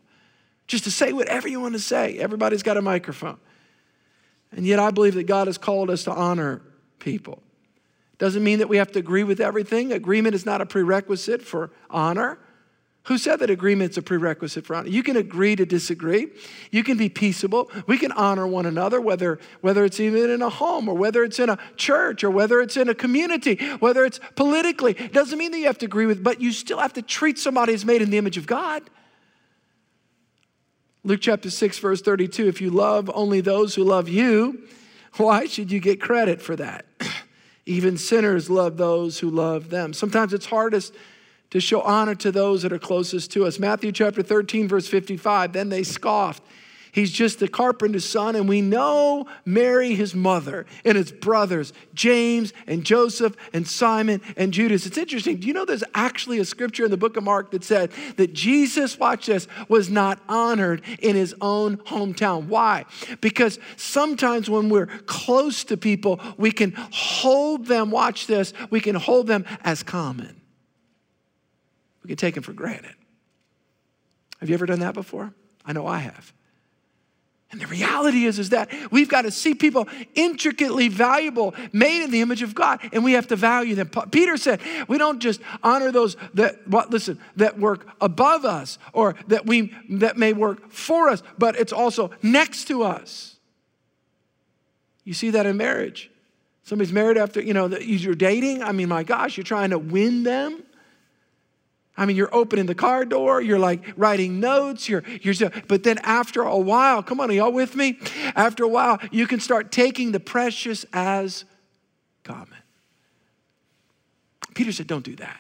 Just 0.67 0.85
to 0.85 0.91
say 0.91 1.13
whatever 1.13 1.47
you 1.47 1.61
want 1.61 1.75
to 1.75 1.81
say. 1.81 2.19
Everybody's 2.19 2.65
got 2.65 2.77
a 2.77 2.83
microphone. 2.83 3.39
And 4.51 4.67
yet 4.67 4.81
I 4.81 4.91
believe 4.91 5.15
that 5.15 5.25
God 5.25 5.47
has 5.47 5.57
called 5.57 5.89
us 5.89 6.05
to 6.05 6.11
honor 6.11 6.63
people. 6.99 7.41
Doesn't 8.19 8.43
mean 8.43 8.59
that 8.59 8.69
we 8.69 8.79
have 8.79 8.91
to 8.93 8.99
agree 8.99 9.23
with 9.23 9.41
everything. 9.41 9.93
Agreement 9.93 10.35
is 10.35 10.45
not 10.45 10.61
a 10.61 10.67
prerequisite 10.67 11.43
for 11.43 11.71
honor. 11.91 12.41
Who 13.05 13.17
said 13.17 13.41
that 13.41 13.49
agreement's 13.49 13.97
a 13.97 14.03
prerequisite 14.03 14.67
for 14.67 14.77
honor? 14.77 14.89
You 14.89 15.03
can 15.03 15.17
agree 15.17 15.57
to 15.57 15.65
disagree. 15.65 16.29
You 16.71 16.85
can 16.85 16.99
be 16.99 17.09
peaceable. 17.09 17.71
We 17.87 17.97
can 17.97 18.13
honor 18.13 18.47
one 18.47 18.67
another, 18.67 19.01
whether, 19.01 19.39
whether 19.63 19.85
it's 19.85 19.99
even 19.99 20.29
in 20.29 20.43
a 20.43 20.51
home 20.51 20.87
or 20.87 20.95
whether 20.95 21.25
it's 21.25 21.39
in 21.39 21.49
a 21.49 21.59
church 21.77 22.23
or 22.23 22.31
whether 22.31 22.61
it's 22.61 22.77
in 22.77 22.91
a 22.91 22.95
community, 22.95 23.57
whether 23.79 24.05
it's 24.05 24.21
politically. 24.37 24.93
It 24.99 25.13
doesn't 25.13 25.39
mean 25.39 25.51
that 25.53 25.59
you 25.59 25.67
have 25.67 25.79
to 25.79 25.87
agree 25.87 26.07
with, 26.07 26.23
but 26.23 26.43
you 26.43 26.53
still 26.53 26.79
have 26.79 26.93
to 26.93 27.03
treat 27.03 27.39
somebody 27.39 27.73
as 27.73 27.87
made 27.87 28.03
in 28.03 28.11
the 28.11 28.19
image 28.19 28.37
of 28.37 28.47
God. 28.47 28.83
Luke 31.03 31.21
chapter 31.23 31.49
6, 31.49 31.79
verse 31.79 32.03
32 32.03 32.49
if 32.49 32.61
you 32.61 32.69
love 32.69 33.11
only 33.15 33.41
those 33.41 33.75
who 33.75 33.83
love 33.83 34.11
you, 34.11 34.69
why 35.17 35.47
should 35.47 35.73
you 35.73 35.81
get 35.81 36.03
credit 36.03 36.43
for 36.43 36.55
that? 36.57 36.85
Even 37.67 37.97
sinners 37.97 38.51
love 38.51 38.77
those 38.77 39.19
who 39.19 39.31
love 39.31 39.71
them. 39.71 39.95
Sometimes 39.95 40.35
it's 40.35 40.47
hardest 40.47 40.95
to 41.51 41.61
show 41.61 41.81
honor 41.83 42.15
to 42.17 42.33
those 42.33 42.63
that 42.63 42.73
are 42.73 42.79
closest 42.79 43.33
to 43.33 43.45
us. 43.45 43.59
Matthew 43.59 43.93
chapter 43.93 44.23
13, 44.23 44.69
verse 44.69 44.89
55. 44.89 45.53
Then 45.53 45.69
they 45.69 45.83
scoffed. 45.83 46.43
He's 46.93 47.13
just 47.13 47.39
the 47.39 47.49
carpenter's 47.49 48.05
son, 48.05 48.35
and 48.35 48.49
we 48.49 48.61
know 48.61 49.27
Mary, 49.45 49.95
his 49.95 50.15
mother, 50.15 50.67
and 50.85 50.97
his 50.97 51.13
brothers, 51.13 51.73
James 51.95 52.53
and 52.67 52.85
Joseph 52.85 53.37
and 53.53 53.67
Simon 53.67 54.21
and 54.37 54.53
Judas. 54.53 54.87
It's 54.87 54.99
interesting. 54.99 55.37
Do 55.37 55.47
you 55.47 55.53
know 55.53 55.65
there's 55.65 55.85
actually 55.95 56.41
a 56.41 56.45
scripture 56.45 56.85
in 56.85 56.91
the 56.91 56.97
book 56.97 57.17
of 57.17 57.23
Mark 57.23 57.53
that 57.53 57.63
said 57.63 57.93
that 58.17 58.33
Jesus, 58.33 58.99
watch 58.99 59.27
this, 59.27 59.47
was 59.69 59.89
not 59.89 60.19
honored 60.29 60.83
in 60.99 61.15
his 61.15 61.35
own 61.41 61.77
hometown? 61.79 62.47
Why? 62.47 62.87
Because 63.21 63.59
sometimes 63.77 64.51
when 64.51 64.69
we're 64.69 64.87
close 64.87 65.63
to 65.65 65.77
people, 65.77 66.21
we 66.37 66.51
can 66.51 66.73
hold 66.91 67.67
them, 67.67 67.91
watch 67.91 68.27
this, 68.27 68.53
we 68.71 68.81
can 68.81 68.97
hold 68.97 69.29
them 69.29 69.45
as 69.63 69.83
common. 69.85 70.40
We 72.03 72.09
can 72.09 72.17
take 72.17 72.35
them 72.35 72.43
for 72.43 72.53
granted. 72.53 72.95
Have 74.41 74.49
you 74.49 74.55
ever 74.55 74.67
done 74.67 74.81
that 74.81 74.95
before? 74.95 75.33
I 75.65 75.73
know 75.73 75.87
I 75.87 75.99
have. 75.99 76.33
And 77.53 77.61
the 77.61 77.67
reality 77.67 78.27
is, 78.27 78.39
is 78.39 78.51
that 78.51 78.71
we've 78.93 79.09
got 79.09 79.23
to 79.23 79.33
see 79.33 79.55
people 79.55 79.89
intricately 80.15 80.87
valuable, 80.87 81.53
made 81.73 82.05
in 82.05 82.13
the 82.13 82.21
image 82.21 82.43
of 82.43 82.55
God, 82.55 82.79
and 82.93 83.03
we 83.03 83.13
have 83.13 83.27
to 83.27 83.37
value 83.37 83.75
them. 83.75 83.91
Peter 84.11 84.37
said, 84.37 84.61
we 84.87 84.99
don't 84.99 85.19
just 85.19 85.41
honor 85.63 85.91
those 85.91 86.17
that 86.35 86.67
what 86.69 86.91
listen, 86.91 87.19
that 87.37 87.59
work 87.59 87.89
above 88.01 88.45
us 88.45 88.79
or 88.93 89.17
that 89.27 89.47
we 89.47 89.75
that 89.89 90.17
may 90.17 90.33
work 90.33 90.71
for 90.71 91.09
us, 91.09 91.25
but 91.39 91.57
it's 91.57 91.73
also 91.73 92.13
next 92.23 92.67
to 92.67 92.85
us. 92.85 93.37
You 95.03 95.13
see 95.13 95.31
that 95.31 95.45
in 95.45 95.57
marriage. 95.57 96.09
Somebody's 96.63 96.93
married 96.93 97.19
after, 97.19 97.43
you 97.43 97.53
know, 97.53 97.67
you're 97.67 98.15
dating. 98.15 98.63
I 98.63 98.71
mean, 98.71 98.89
my 98.89 99.03
gosh, 99.03 99.37
you're 99.37 99.43
trying 99.43 99.71
to 99.71 99.79
win 99.79 100.23
them. 100.23 100.63
I 102.01 102.07
mean, 102.07 102.17
you're 102.17 102.35
opening 102.35 102.65
the 102.65 102.75
car 102.75 103.05
door, 103.05 103.43
you're 103.43 103.59
like 103.59 103.83
writing 103.95 104.41
notes, 104.41 104.89
you're, 104.89 105.05
you're, 105.21 105.35
but 105.69 105.83
then 105.83 105.99
after 105.99 106.41
a 106.41 106.57
while, 106.57 107.03
come 107.03 107.21
on, 107.21 107.31
y'all 107.31 107.53
with 107.53 107.77
me? 107.77 107.99
After 108.35 108.65
a 108.65 108.69
while, 108.69 108.99
you 109.13 109.27
can 109.27 109.39
start 109.39 109.71
taking 109.71 110.11
the 110.11 110.19
precious 110.19 110.87
as 110.95 111.45
common. 112.25 112.57
Peter 114.55 114.73
said, 114.73 114.87
don't 114.87 115.05
do 115.05 115.15
that. 115.17 115.39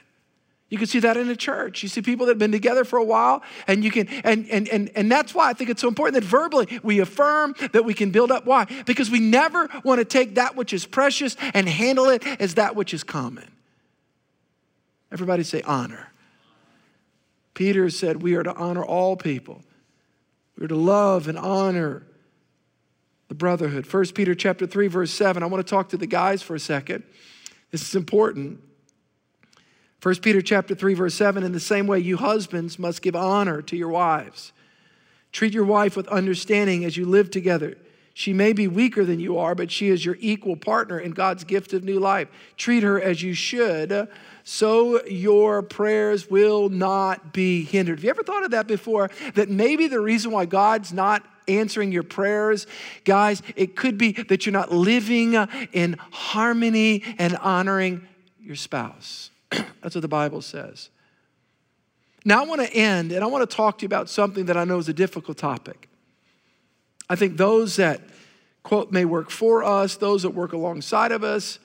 You 0.68 0.76
can 0.76 0.86
see 0.86 1.00
that 1.00 1.16
in 1.16 1.30
a 1.30 1.34
church. 1.34 1.82
You 1.82 1.88
see 1.88 2.02
people 2.02 2.26
that 2.26 2.32
have 2.32 2.38
been 2.38 2.52
together 2.52 2.84
for 2.84 2.98
a 2.98 3.04
while, 3.04 3.42
and 3.66 3.82
you 3.82 3.90
can, 3.90 4.06
and 4.22 4.48
and 4.50 4.68
and 4.68 4.88
and 4.94 5.10
that's 5.10 5.34
why 5.34 5.48
I 5.48 5.52
think 5.52 5.68
it's 5.68 5.80
so 5.80 5.88
important 5.88 6.22
that 6.22 6.28
verbally 6.28 6.78
we 6.84 7.00
affirm 7.00 7.56
that 7.72 7.84
we 7.84 7.92
can 7.92 8.10
build 8.12 8.30
up. 8.30 8.46
Why? 8.46 8.66
Because 8.86 9.10
we 9.10 9.18
never 9.18 9.68
want 9.82 9.98
to 9.98 10.04
take 10.04 10.36
that 10.36 10.54
which 10.54 10.72
is 10.72 10.86
precious 10.86 11.36
and 11.54 11.68
handle 11.68 12.08
it 12.08 12.24
as 12.40 12.54
that 12.54 12.76
which 12.76 12.94
is 12.94 13.02
common. 13.02 13.50
Everybody 15.10 15.42
say 15.42 15.60
honor. 15.62 16.09
Peter 17.54 17.90
said 17.90 18.22
we 18.22 18.34
are 18.34 18.42
to 18.42 18.54
honor 18.54 18.84
all 18.84 19.16
people. 19.16 19.62
We're 20.58 20.68
to 20.68 20.76
love 20.76 21.28
and 21.28 21.38
honor 21.38 22.06
the 23.28 23.34
brotherhood. 23.34 23.90
1 23.90 24.06
Peter 24.14 24.34
chapter 24.34 24.66
3 24.66 24.88
verse 24.88 25.12
7. 25.12 25.42
I 25.42 25.46
want 25.46 25.64
to 25.64 25.70
talk 25.70 25.88
to 25.90 25.96
the 25.96 26.06
guys 26.06 26.42
for 26.42 26.54
a 26.54 26.60
second. 26.60 27.04
This 27.70 27.82
is 27.82 27.94
important. 27.94 28.60
1 30.02 30.16
Peter 30.16 30.42
chapter 30.42 30.74
3 30.74 30.94
verse 30.94 31.14
7 31.14 31.42
in 31.42 31.52
the 31.52 31.60
same 31.60 31.86
way 31.86 31.98
you 31.98 32.16
husbands 32.16 32.78
must 32.78 33.02
give 33.02 33.14
honor 33.14 33.62
to 33.62 33.76
your 33.76 33.88
wives. 33.88 34.52
Treat 35.32 35.54
your 35.54 35.64
wife 35.64 35.96
with 35.96 36.08
understanding 36.08 36.84
as 36.84 36.96
you 36.96 37.06
live 37.06 37.30
together. 37.30 37.76
She 38.14 38.32
may 38.32 38.52
be 38.52 38.66
weaker 38.66 39.04
than 39.04 39.20
you 39.20 39.38
are, 39.38 39.54
but 39.54 39.70
she 39.70 39.88
is 39.88 40.04
your 40.04 40.16
equal 40.20 40.56
partner 40.56 40.98
in 40.98 41.12
God's 41.12 41.44
gift 41.44 41.72
of 41.72 41.84
new 41.84 42.00
life. 42.00 42.28
Treat 42.56 42.82
her 42.82 43.00
as 43.00 43.22
you 43.22 43.32
should, 43.34 44.08
so 44.44 45.04
your 45.06 45.62
prayers 45.62 46.30
will 46.30 46.68
not 46.68 47.32
be 47.32 47.64
hindered. 47.64 47.98
Have 47.98 48.04
you 48.04 48.10
ever 48.10 48.22
thought 48.22 48.44
of 48.44 48.50
that 48.52 48.66
before? 48.66 49.10
That 49.34 49.48
maybe 49.48 49.86
the 49.86 50.00
reason 50.00 50.30
why 50.30 50.46
God's 50.46 50.92
not 50.92 51.24
answering 51.48 51.92
your 51.92 52.02
prayers, 52.02 52.66
guys, 53.04 53.42
it 53.56 53.76
could 53.76 53.98
be 53.98 54.12
that 54.12 54.46
you're 54.46 54.52
not 54.52 54.72
living 54.72 55.34
in 55.72 55.96
harmony 56.10 57.02
and 57.18 57.36
honoring 57.36 58.06
your 58.40 58.56
spouse. 58.56 59.30
That's 59.50 59.94
what 59.94 60.02
the 60.02 60.08
Bible 60.08 60.42
says. 60.42 60.90
Now, 62.24 62.42
I 62.42 62.46
want 62.46 62.60
to 62.60 62.72
end 62.72 63.12
and 63.12 63.24
I 63.24 63.26
want 63.26 63.48
to 63.48 63.56
talk 63.56 63.78
to 63.78 63.82
you 63.82 63.86
about 63.86 64.08
something 64.08 64.46
that 64.46 64.56
I 64.56 64.64
know 64.64 64.78
is 64.78 64.88
a 64.88 64.94
difficult 64.94 65.38
topic. 65.38 65.88
I 67.08 67.16
think 67.16 67.36
those 67.36 67.76
that, 67.76 68.00
quote, 68.62 68.92
may 68.92 69.04
work 69.04 69.30
for 69.30 69.64
us, 69.64 69.96
those 69.96 70.22
that 70.22 70.30
work 70.30 70.52
alongside 70.52 71.12
of 71.12 71.24
us, 71.24 71.58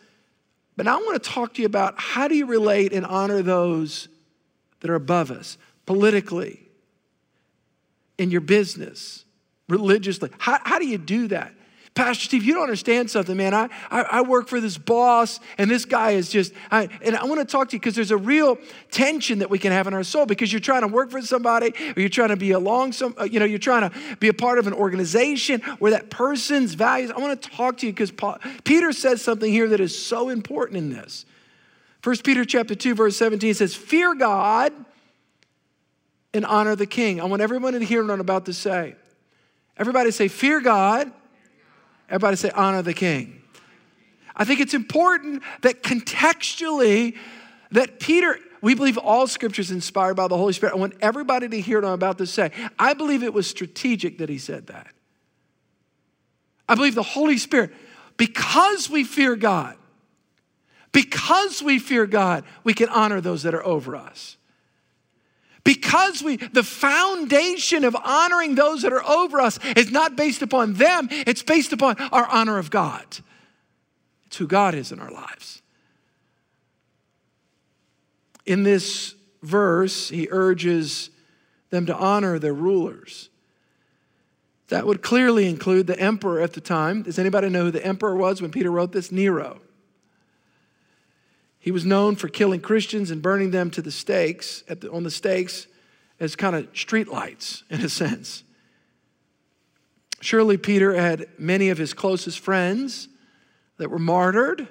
but 0.75 0.85
now 0.85 0.99
I 0.99 1.01
want 1.01 1.21
to 1.21 1.29
talk 1.29 1.53
to 1.55 1.61
you 1.61 1.65
about 1.65 1.95
how 1.97 2.27
do 2.27 2.35
you 2.35 2.45
relate 2.45 2.93
and 2.93 3.05
honor 3.05 3.41
those 3.41 4.07
that 4.81 4.89
are 4.89 4.95
above 4.95 5.31
us 5.31 5.57
politically, 5.85 6.65
in 8.17 8.31
your 8.31 8.41
business, 8.41 9.25
religiously. 9.67 10.29
How, 10.37 10.59
how 10.63 10.79
do 10.79 10.87
you 10.87 10.97
do 10.97 11.27
that? 11.27 11.53
Pastor 11.95 12.25
Steve, 12.25 12.43
you 12.43 12.53
don't 12.53 12.63
understand 12.63 13.09
something, 13.09 13.37
man. 13.37 13.53
I, 13.53 13.69
I, 13.89 14.01
I 14.01 14.21
work 14.21 14.49
for 14.49 14.59
this 14.59 14.77
boss, 14.77 15.39
and 15.57 15.71
this 15.71 15.85
guy 15.85 16.11
is 16.11 16.29
just, 16.29 16.51
I, 16.69 16.89
and 17.01 17.15
I 17.15 17.23
want 17.23 17.39
to 17.39 17.45
talk 17.45 17.69
to 17.69 17.77
you 17.77 17.79
because 17.79 17.95
there's 17.95 18.11
a 18.11 18.17
real 18.17 18.57
tension 18.91 19.39
that 19.39 19.49
we 19.49 19.57
can 19.57 19.71
have 19.71 19.87
in 19.87 19.93
our 19.93 20.03
soul 20.03 20.25
because 20.25 20.51
you're 20.51 20.59
trying 20.59 20.81
to 20.81 20.89
work 20.89 21.09
for 21.09 21.21
somebody 21.21 21.73
or 21.95 22.01
you're 22.01 22.09
trying 22.09 22.29
to 22.29 22.35
be 22.35 22.51
along 22.51 22.91
some, 22.91 23.15
uh, 23.17 23.23
you 23.23 23.39
know, 23.39 23.45
you're 23.45 23.59
trying 23.59 23.89
to 23.89 24.17
be 24.17 24.27
a 24.27 24.33
part 24.33 24.59
of 24.59 24.67
an 24.67 24.73
organization 24.73 25.61
where 25.79 25.91
that 25.91 26.09
person's 26.09 26.73
values. 26.73 27.11
I 27.11 27.19
want 27.19 27.41
to 27.41 27.49
talk 27.49 27.77
to 27.77 27.85
you 27.85 27.93
because 27.93 28.11
Peter 28.65 28.91
says 28.91 29.21
something 29.21 29.49
here 29.49 29.69
that 29.69 29.79
is 29.79 29.97
so 29.97 30.27
important 30.27 30.77
in 30.77 30.89
this. 30.89 31.25
First 32.01 32.25
Peter 32.25 32.43
chapter 32.43 32.75
2, 32.75 32.93
verse 32.93 33.15
17 33.15 33.53
says, 33.53 33.73
Fear 33.73 34.15
God 34.15 34.73
and 36.33 36.45
honor 36.45 36.75
the 36.75 36.85
king. 36.85 37.21
I 37.21 37.23
want 37.23 37.41
everyone 37.41 37.71
to 37.71 37.79
hear 37.79 38.03
what 38.03 38.11
I'm 38.11 38.19
about 38.19 38.47
to 38.47 38.53
say. 38.53 38.95
Everybody 39.77 40.11
say, 40.11 40.27
Fear 40.27 40.59
God 40.59 41.13
Everybody 42.09 42.37
say, 42.37 42.51
honor 42.51 42.81
the 42.81 42.93
king. 42.93 43.41
I 44.35 44.43
think 44.43 44.59
it's 44.59 44.73
important 44.73 45.43
that 45.61 45.81
contextually, 45.81 47.17
that 47.71 47.99
Peter, 47.99 48.37
we 48.61 48.75
believe 48.75 48.97
all 48.97 49.27
scripture 49.27 49.61
is 49.61 49.71
inspired 49.71 50.15
by 50.15 50.27
the 50.27 50.37
Holy 50.37 50.53
Spirit. 50.53 50.73
I 50.73 50.77
want 50.77 50.95
everybody 51.01 51.47
to 51.47 51.61
hear 51.61 51.81
what 51.81 51.87
I'm 51.87 51.93
about 51.93 52.17
to 52.19 52.27
say. 52.27 52.51
I 52.77 52.93
believe 52.93 53.23
it 53.23 53.33
was 53.33 53.47
strategic 53.47 54.17
that 54.17 54.29
he 54.29 54.37
said 54.37 54.67
that. 54.67 54.87
I 56.67 56.75
believe 56.75 56.95
the 56.95 57.03
Holy 57.03 57.37
Spirit, 57.37 57.71
because 58.17 58.89
we 58.89 59.03
fear 59.03 59.35
God, 59.35 59.75
because 60.91 61.61
we 61.61 61.79
fear 61.79 62.05
God, 62.05 62.43
we 62.63 62.73
can 62.73 62.89
honor 62.89 63.21
those 63.21 63.43
that 63.43 63.53
are 63.53 63.65
over 63.65 63.95
us. 63.95 64.37
Because 65.65 66.21
we, 66.21 66.37
the 66.37 66.63
foundation 66.63 67.83
of 67.83 67.95
honoring 67.95 68.53
those 68.53 68.83
that 68.83 68.93
are 68.93 69.03
over 69.03 69.41
us 69.41 69.59
is 69.75 69.91
not 69.91 70.15
based 70.15 70.43
upon 70.43 70.75
them, 70.75 71.09
it's 71.11 71.41
based 71.41 71.73
upon 71.73 71.97
our 72.11 72.27
honor 72.27 72.59
of 72.59 72.69
God. 72.69 73.03
It's 74.27 74.37
who 74.37 74.47
God 74.47 74.75
is 74.75 74.91
in 74.91 74.99
our 74.99 75.11
lives. 75.11 75.63
In 78.45 78.61
this 78.61 79.15
verse, 79.41 80.09
he 80.09 80.27
urges 80.29 81.09
them 81.71 81.87
to 81.87 81.95
honor 81.95 82.37
their 82.37 82.53
rulers. 82.53 83.29
That 84.67 84.85
would 84.85 85.01
clearly 85.01 85.49
include 85.49 85.87
the 85.87 85.99
emperor 85.99 86.41
at 86.41 86.53
the 86.53 86.61
time. 86.61 87.01
Does 87.01 87.17
anybody 87.17 87.49
know 87.49 87.65
who 87.65 87.71
the 87.71 87.85
emperor 87.85 88.15
was 88.15 88.39
when 88.39 88.51
Peter 88.51 88.69
wrote 88.69 88.91
this? 88.91 89.11
Nero. 89.11 89.61
He 91.65 91.71
was 91.71 91.83
known 91.83 92.15
for 92.15 92.27
killing 92.27 92.61
Christians 92.61 93.09
and 93.09 93.23
burning 93.23 93.49
them 93.49 93.71
to 93.71 93.81
the 93.81 93.89
stakes 93.89 94.63
the, 94.67 94.91
on 94.91 95.01
the 95.01 95.09
stakes 95.09 95.65
as 96.19 96.35
kind 96.35 96.55
of 96.55 96.71
streetlights 96.73 97.63
in 97.71 97.81
a 97.81 97.89
sense. 97.89 98.43
Surely 100.21 100.57
Peter 100.57 100.93
had 100.93 101.25
many 101.39 101.69
of 101.69 101.79
his 101.79 101.95
closest 101.95 102.39
friends 102.39 103.07
that 103.77 103.89
were 103.89 103.97
martyred 103.97 104.67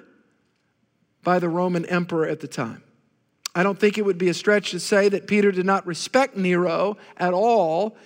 by 1.21 1.37
the 1.37 1.49
Roman 1.49 1.83
emperor 1.87 2.27
at 2.27 2.39
the 2.39 2.47
time. 2.47 2.81
I 3.53 3.61
don't 3.61 3.77
think 3.77 3.97
it 3.97 4.05
would 4.05 4.17
be 4.17 4.29
a 4.29 4.33
stretch 4.33 4.71
to 4.71 4.79
say 4.79 5.09
that 5.09 5.27
Peter 5.27 5.51
did 5.51 5.65
not 5.65 5.85
respect 5.85 6.37
Nero 6.37 6.95
at 7.17 7.33
all 7.33 7.97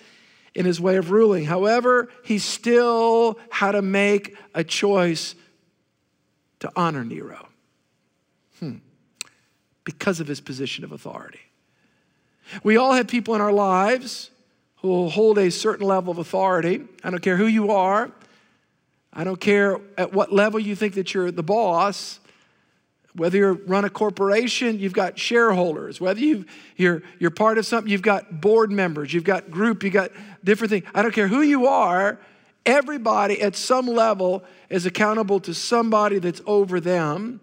in 0.55 0.65
his 0.65 0.81
way 0.81 0.95
of 0.95 1.11
ruling. 1.11 1.45
However, 1.45 2.09
he 2.23 2.39
still 2.39 3.37
had 3.51 3.73
to 3.73 3.83
make 3.83 4.35
a 4.55 4.63
choice 4.63 5.35
to 6.61 6.71
honor 6.75 7.05
Nero 7.05 7.48
hmm. 8.59 8.77
because 9.83 10.19
of 10.19 10.27
his 10.27 10.41
position 10.41 10.83
of 10.83 10.91
authority. 10.91 11.39
We 12.63 12.77
all 12.77 12.93
have 12.93 13.07
people 13.07 13.35
in 13.35 13.41
our 13.41 13.53
lives 13.53 14.31
who 14.77 15.09
hold 15.09 15.37
a 15.37 15.51
certain 15.51 15.85
level 15.85 16.11
of 16.11 16.17
authority. 16.17 16.81
I 17.03 17.09
don't 17.09 17.21
care 17.21 17.37
who 17.37 17.47
you 17.47 17.71
are. 17.71 18.11
I 19.11 19.23
don't 19.23 19.39
care 19.39 19.79
at 19.97 20.13
what 20.13 20.31
level 20.31 20.59
you 20.59 20.75
think 20.75 20.93
that 20.95 21.13
you're 21.13 21.31
the 21.31 21.43
boss. 21.43 22.19
Whether 23.15 23.37
you 23.37 23.61
run 23.65 23.85
a 23.85 23.89
corporation, 23.89 24.79
you've 24.79 24.93
got 24.93 25.17
shareholders. 25.17 25.99
Whether 25.99 26.19
you, 26.21 26.45
you're, 26.77 27.01
you're 27.17 27.31
part 27.31 27.57
of 27.57 27.65
something, 27.65 27.91
you've 27.91 28.03
got 28.03 28.39
board 28.39 28.71
members, 28.71 29.13
you've 29.13 29.23
got 29.23 29.49
group, 29.49 29.83
you've 29.83 29.93
got 29.93 30.11
different 30.43 30.69
things. 30.69 30.85
I 30.93 31.01
don't 31.01 31.13
care 31.13 31.27
who 31.27 31.41
you 31.41 31.67
are, 31.67 32.19
everybody 32.65 33.41
at 33.41 33.55
some 33.55 33.87
level 33.87 34.43
is 34.69 34.85
accountable 34.85 35.39
to 35.41 35.53
somebody 35.53 36.19
that's 36.19 36.41
over 36.45 36.79
them. 36.79 37.41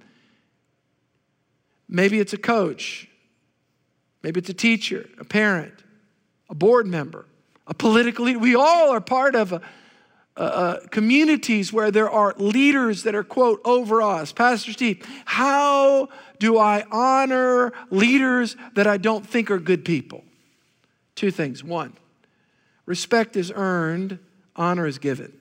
Maybe 1.88 2.18
it's 2.18 2.32
a 2.32 2.38
coach, 2.38 3.08
maybe 4.22 4.40
it's 4.40 4.50
a 4.50 4.54
teacher, 4.54 5.08
a 5.18 5.24
parent, 5.24 5.74
a 6.50 6.54
board 6.54 6.86
member, 6.86 7.26
a 7.66 7.74
political 7.74 8.24
leader. 8.24 8.38
We 8.38 8.56
all 8.56 8.90
are 8.90 9.00
part 9.00 9.34
of 9.36 9.52
a, 9.52 9.60
communities 10.90 11.72
where 11.72 11.90
there 11.90 12.10
are 12.10 12.34
leaders 12.36 13.04
that 13.04 13.14
are, 13.14 13.24
quote, 13.24 13.60
over 13.64 14.02
us. 14.02 14.32
Pastor 14.32 14.72
Steve, 14.72 15.06
how 15.24 16.08
do 16.38 16.58
I 16.58 16.84
honor 16.90 17.72
leaders 17.90 18.56
that 18.74 18.86
I 18.86 18.98
don't 18.98 19.26
think 19.26 19.50
are 19.50 19.58
good 19.58 19.84
people? 19.84 20.24
Two 21.14 21.30
things. 21.30 21.64
One, 21.64 21.94
respect 22.84 23.36
is 23.36 23.50
earned, 23.54 24.18
honor 24.54 24.86
is 24.86 24.98
given. 24.98 25.32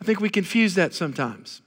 I 0.00 0.04
think 0.04 0.20
we 0.20 0.30
confuse 0.30 0.74
that 0.76 0.94
sometimes. 0.94 1.60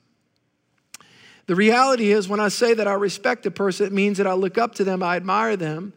The 1.48 1.56
reality 1.56 2.12
is, 2.12 2.28
when 2.28 2.40
I 2.40 2.50
say 2.50 2.74
that 2.74 2.88
I 2.88 2.94
respect 2.94 3.46
a 3.46 3.52
person, 3.52 3.88
it 3.88 3.94
means 3.94 4.18
that 4.18 4.28
I 4.28 4.34
look 4.34 4.58
up 4.58 4.76
to 4.76 4.84
them, 4.84 5.02
I 5.02 5.16
admire 5.16 5.56
them, 5.56 5.94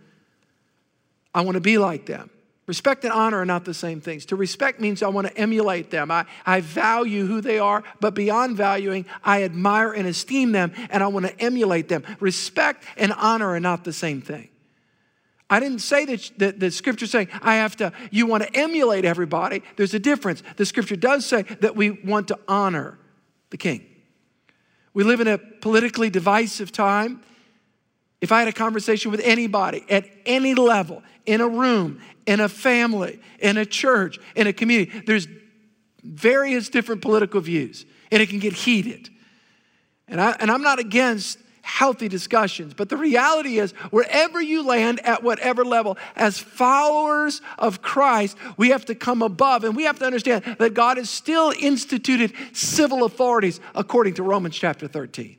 I 1.34 1.42
want 1.42 1.56
to 1.56 1.60
be 1.60 1.76
like 1.76 2.06
them. 2.06 2.30
Respect 2.66 3.02
and 3.02 3.12
honor 3.12 3.38
are 3.38 3.44
not 3.44 3.64
the 3.64 3.74
same 3.74 4.00
things. 4.00 4.26
To 4.26 4.36
respect 4.36 4.80
means 4.80 5.02
I 5.02 5.08
want 5.08 5.26
to 5.26 5.36
emulate 5.36 5.90
them. 5.90 6.08
I, 6.12 6.24
I 6.46 6.60
value 6.60 7.26
who 7.26 7.40
they 7.40 7.58
are, 7.58 7.82
but 7.98 8.14
beyond 8.14 8.56
valuing, 8.56 9.06
I 9.24 9.42
admire 9.42 9.92
and 9.92 10.06
esteem 10.06 10.52
them 10.52 10.72
and 10.88 11.02
I 11.02 11.08
want 11.08 11.26
to 11.26 11.40
emulate 11.40 11.88
them. 11.88 12.04
Respect 12.20 12.84
and 12.96 13.12
honor 13.12 13.48
are 13.48 13.58
not 13.60 13.82
the 13.82 13.92
same 13.92 14.22
thing. 14.22 14.50
I 15.48 15.58
didn't 15.58 15.80
say 15.80 16.04
that, 16.04 16.30
that 16.38 16.60
the 16.60 16.70
scripture 16.70 17.08
saying 17.08 17.26
I 17.42 17.56
have 17.56 17.74
to, 17.78 17.92
you 18.12 18.26
want 18.26 18.44
to 18.44 18.56
emulate 18.56 19.04
everybody. 19.04 19.64
There's 19.74 19.94
a 19.94 19.98
difference. 19.98 20.44
The 20.54 20.64
scripture 20.64 20.94
does 20.94 21.26
say 21.26 21.42
that 21.42 21.74
we 21.74 21.90
want 21.90 22.28
to 22.28 22.38
honor 22.46 23.00
the 23.50 23.56
king. 23.56 23.84
We 24.92 25.04
live 25.04 25.20
in 25.20 25.28
a 25.28 25.38
politically 25.38 26.10
divisive 26.10 26.72
time. 26.72 27.22
If 28.20 28.32
I 28.32 28.40
had 28.40 28.48
a 28.48 28.52
conversation 28.52 29.10
with 29.10 29.20
anybody 29.20 29.84
at 29.88 30.04
any 30.26 30.54
level, 30.54 31.02
in 31.26 31.40
a 31.40 31.48
room, 31.48 32.00
in 32.26 32.40
a 32.40 32.48
family, 32.48 33.20
in 33.38 33.56
a 33.56 33.64
church, 33.64 34.18
in 34.34 34.46
a 34.46 34.52
community, 34.52 35.02
there's 35.06 35.28
various 36.02 36.68
different 36.68 37.02
political 37.02 37.40
views, 37.40 37.86
and 38.10 38.22
it 38.22 38.28
can 38.28 38.38
get 38.38 38.52
heated. 38.52 39.08
And, 40.08 40.20
I, 40.20 40.36
and 40.40 40.50
I'm 40.50 40.62
not 40.62 40.78
against 40.78 41.38
healthy 41.70 42.08
discussions. 42.08 42.74
But 42.74 42.88
the 42.88 42.96
reality 42.96 43.58
is, 43.58 43.72
wherever 43.90 44.42
you 44.42 44.62
land 44.62 45.00
at 45.06 45.22
whatever 45.22 45.64
level, 45.64 45.96
as 46.16 46.38
followers 46.38 47.40
of 47.58 47.80
Christ, 47.80 48.36
we 48.56 48.70
have 48.70 48.84
to 48.86 48.94
come 48.94 49.22
above 49.22 49.64
and 49.64 49.76
we 49.76 49.84
have 49.84 49.98
to 50.00 50.04
understand 50.04 50.44
that 50.58 50.74
God 50.74 50.96
has 50.96 51.08
still 51.08 51.52
instituted 51.58 52.32
civil 52.52 53.04
authorities 53.04 53.60
according 53.74 54.14
to 54.14 54.22
Romans 54.22 54.56
chapter 54.56 54.88
13. 54.88 55.36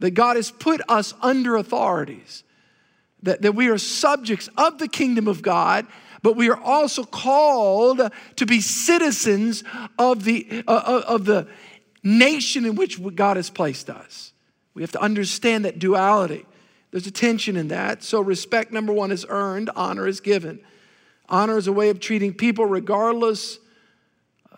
That 0.00 0.10
God 0.10 0.36
has 0.36 0.50
put 0.50 0.82
us 0.88 1.14
under 1.22 1.56
authorities, 1.56 2.42
that, 3.22 3.42
that 3.42 3.54
we 3.54 3.68
are 3.68 3.78
subjects 3.78 4.50
of 4.58 4.78
the 4.78 4.88
kingdom 4.88 5.28
of 5.28 5.40
God 5.40 5.86
but 6.22 6.34
we 6.34 6.50
are 6.50 6.60
also 6.60 7.04
called 7.04 8.00
to 8.34 8.46
be 8.46 8.60
citizens 8.60 9.62
of 9.96 10.24
the, 10.24 10.64
uh, 10.66 11.02
of 11.06 11.24
the 11.24 11.46
nation 12.02 12.64
in 12.64 12.74
which 12.74 13.00
God 13.14 13.36
has 13.36 13.48
placed 13.48 13.88
us. 13.88 14.32
We 14.76 14.82
have 14.82 14.92
to 14.92 15.00
understand 15.00 15.64
that 15.64 15.78
duality. 15.78 16.44
There's 16.90 17.06
a 17.06 17.10
tension 17.10 17.56
in 17.56 17.68
that. 17.68 18.02
So, 18.02 18.20
respect, 18.20 18.72
number 18.72 18.92
one, 18.92 19.10
is 19.10 19.24
earned, 19.26 19.70
honor 19.74 20.06
is 20.06 20.20
given. 20.20 20.60
Honor 21.30 21.56
is 21.56 21.66
a 21.66 21.72
way 21.72 21.88
of 21.88 21.98
treating 21.98 22.34
people 22.34 22.66
regardless 22.66 23.58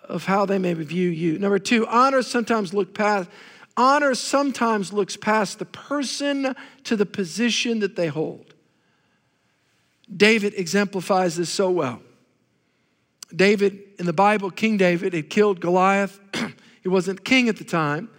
of 0.08 0.24
how 0.24 0.44
they 0.44 0.58
may 0.58 0.74
view 0.74 1.08
you. 1.08 1.38
Number 1.38 1.60
two, 1.60 1.86
honor 1.86 2.22
sometimes 2.22 2.74
look 2.74 2.94
past 2.94 3.30
honor 3.76 4.12
sometimes 4.16 4.92
looks 4.92 5.16
past 5.16 5.60
the 5.60 5.64
person 5.64 6.56
to 6.82 6.96
the 6.96 7.06
position 7.06 7.78
that 7.78 7.94
they 7.94 8.08
hold. 8.08 8.54
David 10.14 10.52
exemplifies 10.56 11.36
this 11.36 11.48
so 11.48 11.70
well. 11.70 12.02
David 13.34 13.78
in 14.00 14.06
the 14.06 14.12
Bible, 14.12 14.50
King 14.50 14.78
David, 14.78 15.12
had 15.12 15.30
killed 15.30 15.60
Goliath. 15.60 16.18
he 16.82 16.88
wasn't 16.88 17.24
king 17.24 17.48
at 17.48 17.56
the 17.56 17.64
time, 17.64 18.10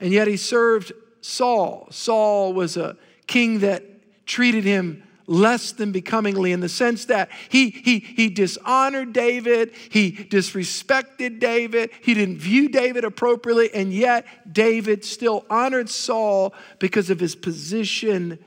and 0.00 0.12
yet 0.12 0.28
he 0.28 0.36
served 0.36 0.92
Saul. 1.24 1.88
Saul 1.90 2.52
was 2.52 2.76
a 2.76 2.98
king 3.26 3.60
that 3.60 3.82
treated 4.26 4.62
him 4.62 5.02
less 5.26 5.72
than 5.72 5.90
becomingly 5.90 6.52
in 6.52 6.60
the 6.60 6.68
sense 6.68 7.06
that 7.06 7.30
he, 7.48 7.70
he, 7.70 8.00
he 8.00 8.28
dishonored 8.28 9.14
David, 9.14 9.72
he 9.88 10.12
disrespected 10.12 11.40
David, 11.40 11.90
he 12.02 12.12
didn't 12.12 12.36
view 12.36 12.68
David 12.68 13.04
appropriately, 13.04 13.72
and 13.72 13.90
yet 13.90 14.26
David 14.52 15.02
still 15.02 15.46
honored 15.48 15.88
Saul 15.88 16.52
because 16.78 17.08
of 17.08 17.20
his 17.20 17.34
position 17.34 18.38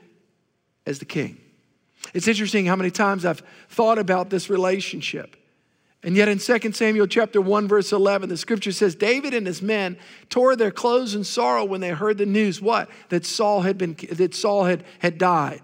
as 0.86 1.00
the 1.00 1.04
king. 1.04 1.36
It's 2.14 2.28
interesting 2.28 2.64
how 2.64 2.76
many 2.76 2.92
times 2.92 3.24
I've 3.24 3.42
thought 3.68 3.98
about 3.98 4.30
this 4.30 4.48
relationship. 4.48 5.34
And 6.02 6.16
yet 6.16 6.28
in 6.28 6.38
2 6.38 6.72
Samuel 6.72 7.06
chapter 7.08 7.40
1 7.40 7.66
verse 7.68 7.92
11 7.92 8.28
the 8.28 8.36
scripture 8.36 8.72
says 8.72 8.94
David 8.94 9.34
and 9.34 9.46
his 9.46 9.60
men 9.60 9.98
tore 10.28 10.54
their 10.54 10.70
clothes 10.70 11.14
in 11.14 11.24
sorrow 11.24 11.64
when 11.64 11.80
they 11.80 11.90
heard 11.90 12.18
the 12.18 12.26
news 12.26 12.62
what 12.62 12.88
that 13.08 13.26
Saul 13.26 13.62
had 13.62 13.78
been 13.78 13.96
that 14.12 14.34
Saul 14.34 14.64
had 14.64 14.84
had 15.00 15.18
died 15.18 15.60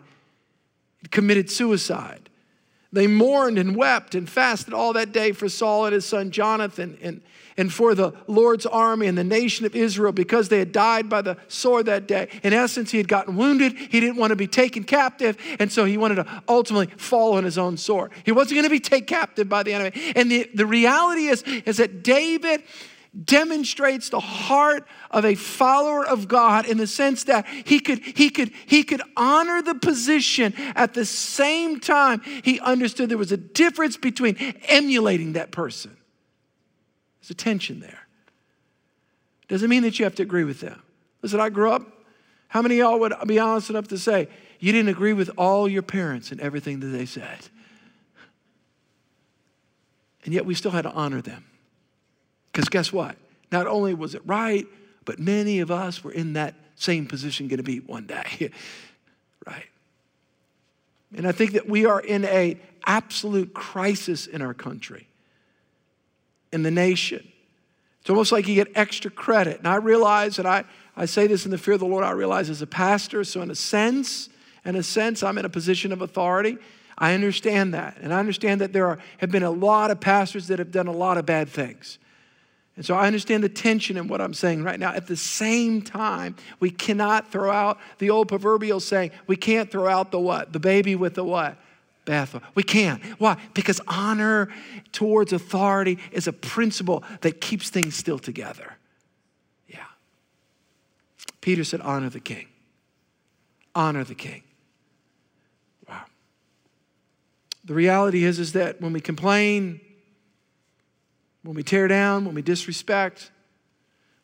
committed 1.11 1.51
suicide. 1.51 2.31
They 2.93 3.07
mourned 3.07 3.59
and 3.59 3.77
wept 3.77 4.15
and 4.15 4.29
fasted 4.29 4.73
all 4.73 4.93
that 4.93 5.13
day 5.13 5.33
for 5.33 5.49
Saul 5.49 5.87
and 5.87 5.95
his 5.95 6.07
son 6.07 6.31
Jonathan 6.31 6.97
and 7.03 7.23
and 7.57 7.73
for 7.73 7.95
the 7.95 8.13
Lord's 8.27 8.67
army 8.67 9.07
and 9.07 9.17
the 9.17 9.25
nation 9.25 9.67
of 9.67 9.75
Israel 9.77 10.13
because 10.13 10.49
they 10.49 10.59
had 10.59 10.73
died 10.73 11.09
by 11.09 11.23
the 11.23 11.37
sword 11.49 11.87
that 11.87 12.07
day. 12.07 12.29
In 12.43 12.53
essence, 12.53 12.91
he 12.91 12.99
had 12.99 13.09
gotten 13.09 13.37
wounded. 13.37 13.75
He 13.77 14.01
didn't 14.01 14.17
want 14.17 14.31
to 14.31 14.37
be 14.37 14.47
taken 14.47 14.85
captive, 14.85 15.37
and 15.59 15.71
so 15.71 15.85
he 15.85 15.97
wanted 15.97 16.17
to 16.17 16.43
ultimately 16.49 16.89
fall 16.97 17.35
on 17.35 17.45
his 17.45 17.59
own 17.59 17.77
sword. 17.77 18.13
He 18.25 18.33
wasn't 18.33 18.57
going 18.57 18.65
to 18.65 18.71
be 18.71 18.81
taken 18.81 19.07
captive 19.07 19.49
by 19.49 19.63
the 19.63 19.73
enemy. 19.73 19.93
And 20.17 20.31
the, 20.31 20.51
the 20.55 20.67
reality 20.67 21.27
is, 21.27 21.43
is 21.43 21.77
that 21.77 22.03
David 22.03 22.63
demonstrates 23.25 24.09
the 24.09 24.19
heart 24.19 24.87
of 25.11 25.25
a 25.25 25.37
follower 25.37 26.05
of 26.05 26.27
God 26.27 26.67
in 26.67 26.79
the 26.79 26.87
sense 26.87 27.25
that 27.25 27.47
he 27.47 27.79
could, 27.79 28.01
he 28.01 28.29
could, 28.29 28.51
he 28.67 28.83
could 28.83 29.03
honor 29.17 29.63
the 29.63 29.77
position 29.77 30.53
at 30.75 30.95
the 30.95 31.05
same 31.05 31.79
time 31.79 32.21
he 32.43 32.59
understood 32.59 33.09
there 33.09 33.19
was 33.19 33.31
a 33.31 33.37
difference 33.37 33.97
between 33.97 34.37
emulating 34.67 35.35
that 35.35 35.53
person 35.53 35.97
there's 37.25 37.31
a 37.31 37.35
tension 37.35 37.81
there. 37.81 38.07
Doesn't 39.49 39.71
mean 39.71 39.83
that 39.85 39.99
you 39.99 40.05
have 40.05 40.15
to 40.17 40.23
agree 40.23 40.45
with 40.45 40.61
them. 40.61 40.83
Listen, 41.23 41.41
I 41.41 41.49
grew 41.49 41.71
up, 41.71 41.87
how 42.49 42.61
many 42.61 42.79
of 42.81 42.87
y'all 42.87 43.01
would 43.01 43.15
be 43.27 43.39
honest 43.39 43.71
enough 43.71 43.89
to 43.89 43.99
say 43.99 44.29
you 44.61 44.73
didn't 44.73 44.91
agree 44.91 45.15
with 45.15 45.31
all 45.39 45.67
your 45.67 45.81
parents 45.81 46.33
and 46.33 46.41
everything 46.41 46.81
that 46.81 46.89
they 46.89 47.07
said? 47.07 47.39
And 50.27 50.35
yet 50.35 50.45
we 50.45 50.55
still 50.55 50.71
had 50.71 50.83
to 50.83 50.93
honor 50.93 51.23
them. 51.23 51.47
Because 52.53 52.69
guess 52.69 52.93
what? 52.93 53.17
Not 53.51 53.67
only 53.67 53.95
was 53.95 54.15
it 54.15 54.23
right, 54.27 54.67
but 55.07 55.19
many 55.19 55.61
of 55.61 55.71
us 55.71 56.05
were 56.05 56.13
in 56.13 56.35
that 56.35 56.55
same 56.77 57.07
position 57.07 57.49
going 57.49 57.57
to 57.57 57.63
be 57.63 57.79
one 57.79 58.07
day. 58.07 58.51
right? 59.47 59.67
And 61.17 61.27
I 61.27 61.33
think 61.33 61.53
that 61.53 61.67
we 61.67 61.87
are 61.87 62.01
in 62.01 62.27
a 62.27 62.61
absolute 62.87 63.55
crisis 63.55 64.27
in 64.27 64.43
our 64.43 64.53
country 64.53 65.09
in 66.55 66.63
the 66.63 66.71
nation. 66.71 67.27
It's 68.01 68.09
almost 68.09 68.33
like 68.33 68.47
you 68.47 68.55
get 68.55 68.69
extra 68.75 69.11
credit. 69.11 69.59
And 69.59 69.69
I 69.69 69.77
realize, 69.77 70.39
and 70.39 70.47
I, 70.47 70.65
I 70.97 71.07
say 71.07 71.27
this 71.27 71.45
in 71.45 71.51
the 71.51 71.59
fear 71.59 71.75
of 71.75 71.81
the 71.81 71.87
Lord, 71.87 72.05
I 72.05 72.13
realize 72.13 72.49
as 72.49 72.63
a 72.63 72.67
pastor, 72.67 73.25
so 73.25 73.43
in 73.43 73.51
a 73.51 73.55
sense, 73.55 74.29
in 74.65 74.77
a 74.77 74.83
sense, 74.83 75.23
I'm 75.23 75.37
in 75.37 75.45
a 75.45 75.51
position 75.51 75.93
of 75.93 76.01
authority. 76.01 76.57
I 76.97 77.15
understand 77.15 77.75
that. 77.75 77.99
And 78.01 78.15
I 78.15 78.21
understand 78.21 78.61
that 78.61 78.73
there 78.73 78.87
are, 78.87 78.99
have 79.19 79.31
been 79.31 79.43
a 79.43 79.51
lot 79.51 79.91
of 79.91 80.01
pastors 80.01 80.47
that 80.47 80.61
have 80.61 80.71
done 80.71 80.87
a 80.87 80.93
lot 80.93 81.19
of 81.19 81.27
bad 81.27 81.49
things. 81.49 81.99
And 82.77 82.85
so 82.85 82.95
I 82.95 83.07
understand 83.07 83.43
the 83.43 83.49
tension 83.49 83.97
in 83.97 84.09
what 84.09 84.21
I'm 84.21 84.35
saying 84.35 84.63
right 84.63 84.79
now. 84.79 84.93
At 84.93 85.07
the 85.07 85.17
same 85.17 85.83
time, 85.83 86.37
we 86.61 86.71
cannot 86.71 87.33
throw 87.33 87.51
out 87.51 87.79
the 87.99 88.11
old 88.11 88.29
proverbial 88.29 88.81
saying, 88.81 89.11
we 89.27 89.37
can't 89.37 89.71
throw 89.71 89.89
out 89.89 90.11
the 90.11 90.21
what? 90.21 90.53
The 90.53 90.61
baby 90.61 90.95
with 90.95 91.15
the 91.15 91.25
what? 91.25 91.57
We 92.55 92.63
can't. 92.63 93.03
Why? 93.19 93.39
Because 93.55 93.81
honor 93.89 94.49
towards 94.93 95.33
authority 95.33 95.99
is 96.13 96.27
a 96.27 96.33
principle 96.33 97.03
that 97.23 97.41
keeps 97.41 97.71
things 97.71 97.97
still 97.97 98.19
together. 98.19 98.77
Yeah. 99.69 99.87
Peter 101.41 101.65
said, 101.65 101.81
honor 101.81 102.11
the 102.11 102.21
king. 102.21 102.49
Honor 103.75 104.05
the 104.05 104.15
king. 104.15 104.43
Wow. 105.89 106.05
The 107.65 107.75
reality 107.75 108.25
is, 108.25 108.39
is 108.39 108.53
that 108.53 108.81
when 108.81 108.93
we 108.93 109.01
complain, 109.01 109.81
when 111.43 111.55
we 111.57 111.63
tear 111.63 111.89
down, 111.89 112.27
when 112.27 112.35
we 112.35 112.43
disrespect, 112.43 113.31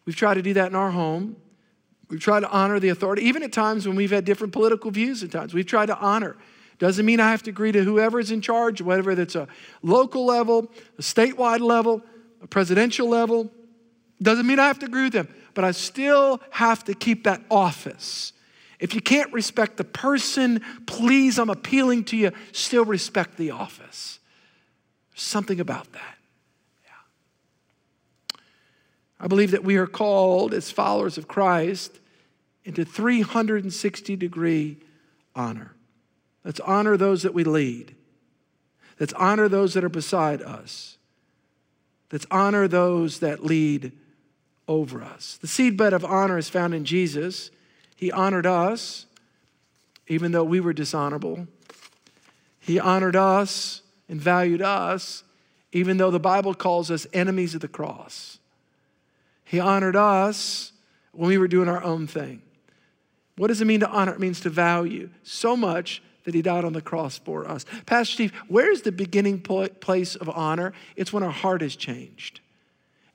we've 0.04 0.16
tried 0.16 0.34
to 0.34 0.42
do 0.42 0.52
that 0.54 0.68
in 0.68 0.74
our 0.76 0.90
home. 0.90 1.36
We've 2.10 2.20
tried 2.20 2.40
to 2.40 2.50
honor 2.50 2.78
the 2.78 2.90
authority, 2.90 3.22
even 3.22 3.42
at 3.42 3.52
times 3.52 3.86
when 3.86 3.96
we've 3.96 4.10
had 4.10 4.24
different 4.24 4.52
political 4.52 4.90
views 4.90 5.22
at 5.22 5.30
times. 5.30 5.54
We've 5.54 5.64
tried 5.64 5.86
to 5.86 5.96
honor 5.96 6.36
doesn't 6.80 7.04
mean 7.04 7.20
I 7.20 7.30
have 7.30 7.42
to 7.42 7.50
agree 7.50 7.72
to 7.72 7.84
whoever 7.84 8.18
is 8.18 8.30
in 8.30 8.40
charge, 8.40 8.80
whether 8.80 9.10
it's 9.10 9.34
a 9.34 9.46
local 9.82 10.24
level, 10.24 10.72
a 10.98 11.02
statewide 11.02 11.60
level, 11.60 12.02
a 12.42 12.46
presidential 12.46 13.06
level. 13.06 13.52
Doesn't 14.20 14.46
mean 14.46 14.58
I 14.58 14.66
have 14.66 14.78
to 14.78 14.86
agree 14.86 15.04
with 15.04 15.12
them, 15.12 15.28
but 15.52 15.62
I 15.62 15.72
still 15.72 16.40
have 16.48 16.82
to 16.84 16.94
keep 16.94 17.24
that 17.24 17.42
office. 17.50 18.32
If 18.78 18.94
you 18.94 19.02
can't 19.02 19.30
respect 19.30 19.76
the 19.76 19.84
person, 19.84 20.62
please, 20.86 21.38
I'm 21.38 21.50
appealing 21.50 22.04
to 22.04 22.16
you, 22.16 22.32
still 22.52 22.86
respect 22.86 23.36
the 23.36 23.50
office. 23.50 24.18
Something 25.14 25.60
about 25.60 25.92
that. 25.92 26.16
Yeah. 26.82 28.40
I 29.20 29.26
believe 29.26 29.50
that 29.50 29.64
we 29.64 29.76
are 29.76 29.86
called 29.86 30.54
as 30.54 30.70
followers 30.70 31.18
of 31.18 31.28
Christ 31.28 32.00
into 32.64 32.86
360 32.86 34.16
degree 34.16 34.78
honor. 35.34 35.74
Let's 36.44 36.60
honor 36.60 36.96
those 36.96 37.22
that 37.22 37.34
we 37.34 37.44
lead. 37.44 37.94
Let's 38.98 39.12
honor 39.14 39.48
those 39.48 39.74
that 39.74 39.84
are 39.84 39.88
beside 39.88 40.42
us. 40.42 40.98
Let's 42.12 42.26
honor 42.30 42.66
those 42.68 43.20
that 43.20 43.44
lead 43.44 43.92
over 44.66 45.02
us. 45.02 45.38
The 45.40 45.46
seedbed 45.46 45.92
of 45.92 46.04
honor 46.04 46.38
is 46.38 46.48
found 46.48 46.74
in 46.74 46.84
Jesus. 46.84 47.50
He 47.96 48.10
honored 48.10 48.46
us 48.46 49.06
even 50.06 50.32
though 50.32 50.44
we 50.44 50.60
were 50.60 50.72
dishonorable. 50.72 51.46
He 52.58 52.78
honored 52.78 53.16
us 53.16 53.82
and 54.08 54.20
valued 54.20 54.62
us 54.62 55.24
even 55.72 55.96
though 55.98 56.10
the 56.10 56.20
Bible 56.20 56.54
calls 56.54 56.90
us 56.90 57.06
enemies 57.12 57.54
of 57.54 57.60
the 57.60 57.68
cross. 57.68 58.38
He 59.44 59.60
honored 59.60 59.96
us 59.96 60.72
when 61.12 61.28
we 61.28 61.38
were 61.38 61.48
doing 61.48 61.68
our 61.68 61.82
own 61.82 62.06
thing. 62.06 62.42
What 63.36 63.48
does 63.48 63.60
it 63.60 63.66
mean 63.66 63.80
to 63.80 63.88
honor? 63.88 64.12
It 64.12 64.20
means 64.20 64.40
to 64.40 64.50
value 64.50 65.10
so 65.22 65.56
much 65.56 66.02
that 66.24 66.34
he 66.34 66.42
died 66.42 66.64
on 66.64 66.72
the 66.72 66.80
cross 66.80 67.18
for 67.18 67.48
us. 67.48 67.64
Pastor 67.86 68.12
Steve, 68.12 68.32
where's 68.48 68.82
the 68.82 68.92
beginning 68.92 69.40
place 69.40 70.16
of 70.16 70.28
honor? 70.28 70.72
It's 70.96 71.12
when 71.12 71.22
our 71.22 71.30
heart 71.30 71.62
is 71.62 71.76
changed. 71.76 72.40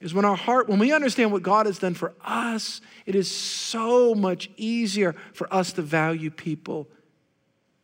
Is 0.01 0.13
when 0.13 0.25
our 0.25 0.35
heart, 0.35 0.67
when 0.67 0.77
we 0.77 0.91
understand 0.91 1.31
what 1.31 1.41
God 1.41 1.65
has 1.65 1.79
done 1.79 1.93
for 1.93 2.13
us, 2.23 2.81
it 3.05 3.15
is 3.15 3.31
so 3.31 4.13
much 4.13 4.49
easier 4.57 5.15
for 5.33 5.51
us 5.53 5.71
to 5.73 5.81
value 5.81 6.29
people 6.29 6.87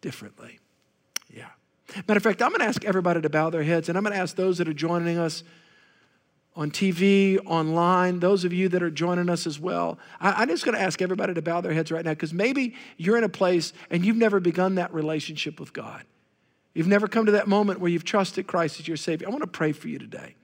differently. 0.01 0.59
Yeah. 1.33 1.47
Matter 2.07 2.17
of 2.17 2.23
fact, 2.23 2.41
I'm 2.41 2.49
going 2.49 2.59
to 2.59 2.67
ask 2.67 2.83
everybody 2.83 3.21
to 3.21 3.29
bow 3.29 3.49
their 3.49 3.63
heads, 3.63 3.89
and 3.89 3.97
I'm 3.97 4.03
going 4.03 4.13
to 4.13 4.19
ask 4.19 4.35
those 4.35 4.57
that 4.57 4.67
are 4.67 4.73
joining 4.73 5.17
us 5.17 5.43
on 6.55 6.69
TV, 6.69 7.39
online, 7.45 8.19
those 8.19 8.43
of 8.43 8.51
you 8.51 8.67
that 8.69 8.83
are 8.83 8.91
joining 8.91 9.29
us 9.29 9.47
as 9.47 9.59
well, 9.59 9.97
I, 10.19 10.43
am 10.43 10.49
just 10.49 10.65
going 10.65 10.75
to 10.75 10.81
ask 10.81 11.01
everybody 11.01 11.33
to 11.33 11.41
bow 11.41 11.61
their 11.61 11.73
heads 11.73 11.91
right 11.91 12.03
now 12.03 12.11
because 12.11 12.33
maybe 12.33 12.75
you're 12.97 13.17
in 13.17 13.23
a 13.23 13.29
place 13.29 13.71
and 13.89 14.05
you've 14.05 14.17
never 14.17 14.39
begun 14.39 14.75
that 14.75 14.93
relationship 14.93 15.59
with 15.59 15.71
God. 15.71 16.03
You've 16.73 16.87
never 16.87 17.07
come 17.07 17.25
to 17.25 17.33
that 17.33 17.47
moment 17.47 17.79
where 17.79 17.89
you've 17.89 18.03
trusted 18.03 18.47
Christ 18.47 18.79
as 18.79 18.87
your 18.87 18.97
Savior. 18.97 19.27
I 19.27 19.31
want 19.31 19.43
to 19.43 19.47
pray 19.47 19.71
for 19.71 19.87
you 19.87 19.99
today. 19.99 20.35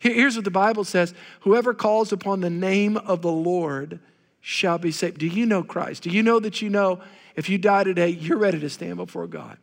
Here's 0.00 0.36
what 0.36 0.44
the 0.44 0.50
Bible 0.50 0.84
says 0.84 1.12
Whoever 1.40 1.74
calls 1.74 2.12
upon 2.12 2.40
the 2.40 2.50
name 2.50 2.96
of 2.96 3.22
the 3.22 3.32
Lord 3.32 3.98
shall 4.40 4.78
be 4.78 4.92
saved. 4.92 5.18
Do 5.18 5.26
you 5.26 5.44
know 5.44 5.62
Christ? 5.62 6.04
Do 6.04 6.10
you 6.10 6.22
know 6.22 6.38
that 6.40 6.62
you 6.62 6.70
know 6.70 7.00
if 7.34 7.48
you 7.48 7.58
die 7.58 7.84
today, 7.84 8.08
you're 8.08 8.38
ready 8.38 8.60
to 8.60 8.70
stand 8.70 8.96
before 8.96 9.26
God? 9.26 9.58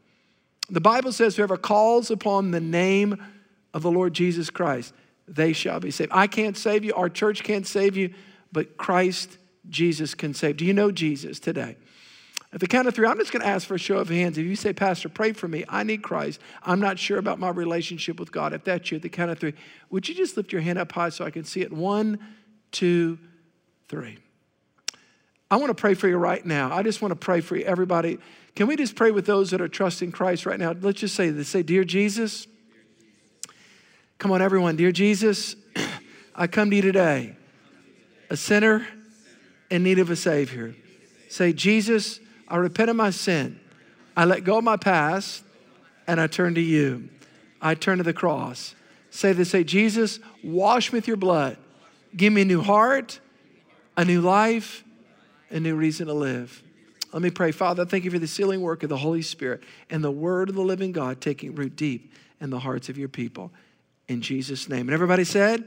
The 0.69 0.81
Bible 0.81 1.11
says, 1.11 1.35
Whoever 1.35 1.57
calls 1.57 2.11
upon 2.11 2.51
the 2.51 2.59
name 2.59 3.21
of 3.73 3.81
the 3.81 3.91
Lord 3.91 4.13
Jesus 4.13 4.49
Christ, 4.49 4.93
they 5.27 5.53
shall 5.53 5.79
be 5.79 5.91
saved. 5.91 6.11
I 6.13 6.27
can't 6.27 6.57
save 6.57 6.83
you, 6.83 6.93
our 6.93 7.09
church 7.09 7.43
can't 7.43 7.65
save 7.65 7.97
you, 7.97 8.13
but 8.51 8.77
Christ 8.77 9.37
Jesus 9.69 10.13
can 10.13 10.33
save. 10.33 10.57
Do 10.57 10.65
you 10.65 10.73
know 10.73 10.91
Jesus 10.91 11.39
today? 11.39 11.77
At 12.53 12.61
the 12.61 12.67
count 12.67 12.87
of 12.87 12.95
three, 12.95 13.05
I'm 13.05 13.17
just 13.17 13.33
going 13.33 13.41
to 13.41 13.47
ask 13.47 13.67
for 13.67 13.75
a 13.75 13.79
show 13.79 13.97
of 13.97 14.07
hands. 14.07 14.37
If 14.37 14.45
you 14.45 14.55
say, 14.55 14.71
Pastor, 14.71 15.09
pray 15.09 15.33
for 15.33 15.47
me, 15.47 15.65
I 15.67 15.83
need 15.83 16.03
Christ. 16.03 16.39
I'm 16.63 16.79
not 16.79 16.97
sure 16.97 17.17
about 17.17 17.37
my 17.37 17.49
relationship 17.49 18.17
with 18.17 18.31
God. 18.31 18.53
If 18.53 18.63
that's 18.63 18.89
you, 18.91 18.95
at 18.95 19.01
the 19.01 19.09
count 19.09 19.31
of 19.31 19.39
three, 19.39 19.55
would 19.89 20.07
you 20.07 20.15
just 20.15 20.37
lift 20.37 20.53
your 20.53 20.61
hand 20.61 20.79
up 20.79 20.91
high 20.91 21.09
so 21.09 21.25
I 21.25 21.31
can 21.31 21.43
see 21.43 21.61
it? 21.61 21.73
One, 21.73 22.19
two, 22.71 23.19
three. 23.89 24.19
I 25.51 25.57
want 25.57 25.69
to 25.69 25.75
pray 25.75 25.95
for 25.95 26.07
you 26.07 26.17
right 26.17 26.45
now. 26.45 26.73
I 26.73 26.81
just 26.81 27.01
want 27.01 27.11
to 27.11 27.15
pray 27.17 27.41
for 27.41 27.57
you, 27.57 27.65
everybody. 27.65 28.19
Can 28.55 28.67
we 28.67 28.77
just 28.77 28.95
pray 28.95 29.11
with 29.11 29.25
those 29.25 29.51
that 29.51 29.59
are 29.59 29.67
trusting 29.67 30.13
Christ 30.13 30.45
right 30.45 30.59
now? 30.59 30.73
Let's 30.79 31.01
just 31.01 31.15
say 31.15 31.29
this. 31.31 31.49
Say, 31.49 31.61
Dear 31.61 31.83
Jesus, 31.83 32.47
Come 34.17 34.31
on, 34.31 34.41
everyone. 34.41 34.75
Dear 34.77 34.91
Jesus, 34.91 35.55
I 36.35 36.47
come 36.47 36.69
to 36.69 36.75
you 36.75 36.81
today, 36.81 37.35
a 38.29 38.37
sinner 38.37 38.87
in 39.69 39.83
need 39.83 39.99
of 39.99 40.09
a 40.09 40.15
Savior. 40.15 40.73
Say, 41.29 41.51
Jesus, 41.51 42.21
I 42.47 42.57
repent 42.57 42.89
of 42.89 42.95
my 42.95 43.09
sin. 43.09 43.59
I 44.15 44.23
let 44.25 44.45
go 44.45 44.57
of 44.57 44.63
my 44.63 44.77
past 44.77 45.43
and 46.07 46.21
I 46.21 46.27
turn 46.27 46.55
to 46.55 46.61
you. 46.61 47.09
I 47.61 47.75
turn 47.75 47.97
to 47.97 48.03
the 48.03 48.13
cross. 48.13 48.73
Say 49.09 49.33
this, 49.33 49.49
say, 49.49 49.63
Jesus, 49.63 50.19
wash 50.43 50.93
me 50.93 50.97
with 50.97 51.07
your 51.07 51.17
blood. 51.17 51.57
Give 52.15 52.31
me 52.31 52.43
a 52.43 52.45
new 52.45 52.61
heart, 52.61 53.19
a 53.97 54.05
new 54.05 54.21
life, 54.21 54.85
a 55.49 55.59
new 55.59 55.75
reason 55.75 56.07
to 56.07 56.13
live. 56.13 56.63
Let 57.11 57.21
me 57.21 57.31
pray. 57.31 57.51
Father, 57.51 57.85
thank 57.85 58.05
you 58.05 58.11
for 58.11 58.19
the 58.19 58.27
sealing 58.27 58.61
work 58.61 58.83
of 58.83 58.89
the 58.89 58.97
Holy 58.97 59.21
Spirit 59.21 59.61
and 59.89 60.01
the 60.01 60.11
word 60.11 60.47
of 60.47 60.55
the 60.55 60.61
living 60.61 60.93
God 60.93 61.19
taking 61.19 61.53
root 61.53 61.75
deep 61.75 62.13
in 62.39 62.49
the 62.49 62.59
hearts 62.59 62.87
of 62.87 62.97
your 62.97 63.09
people 63.09 63.51
in 64.07 64.21
Jesus' 64.21 64.69
name. 64.69 64.81
And 64.81 64.91
everybody 64.91 65.23
said, 65.23 65.63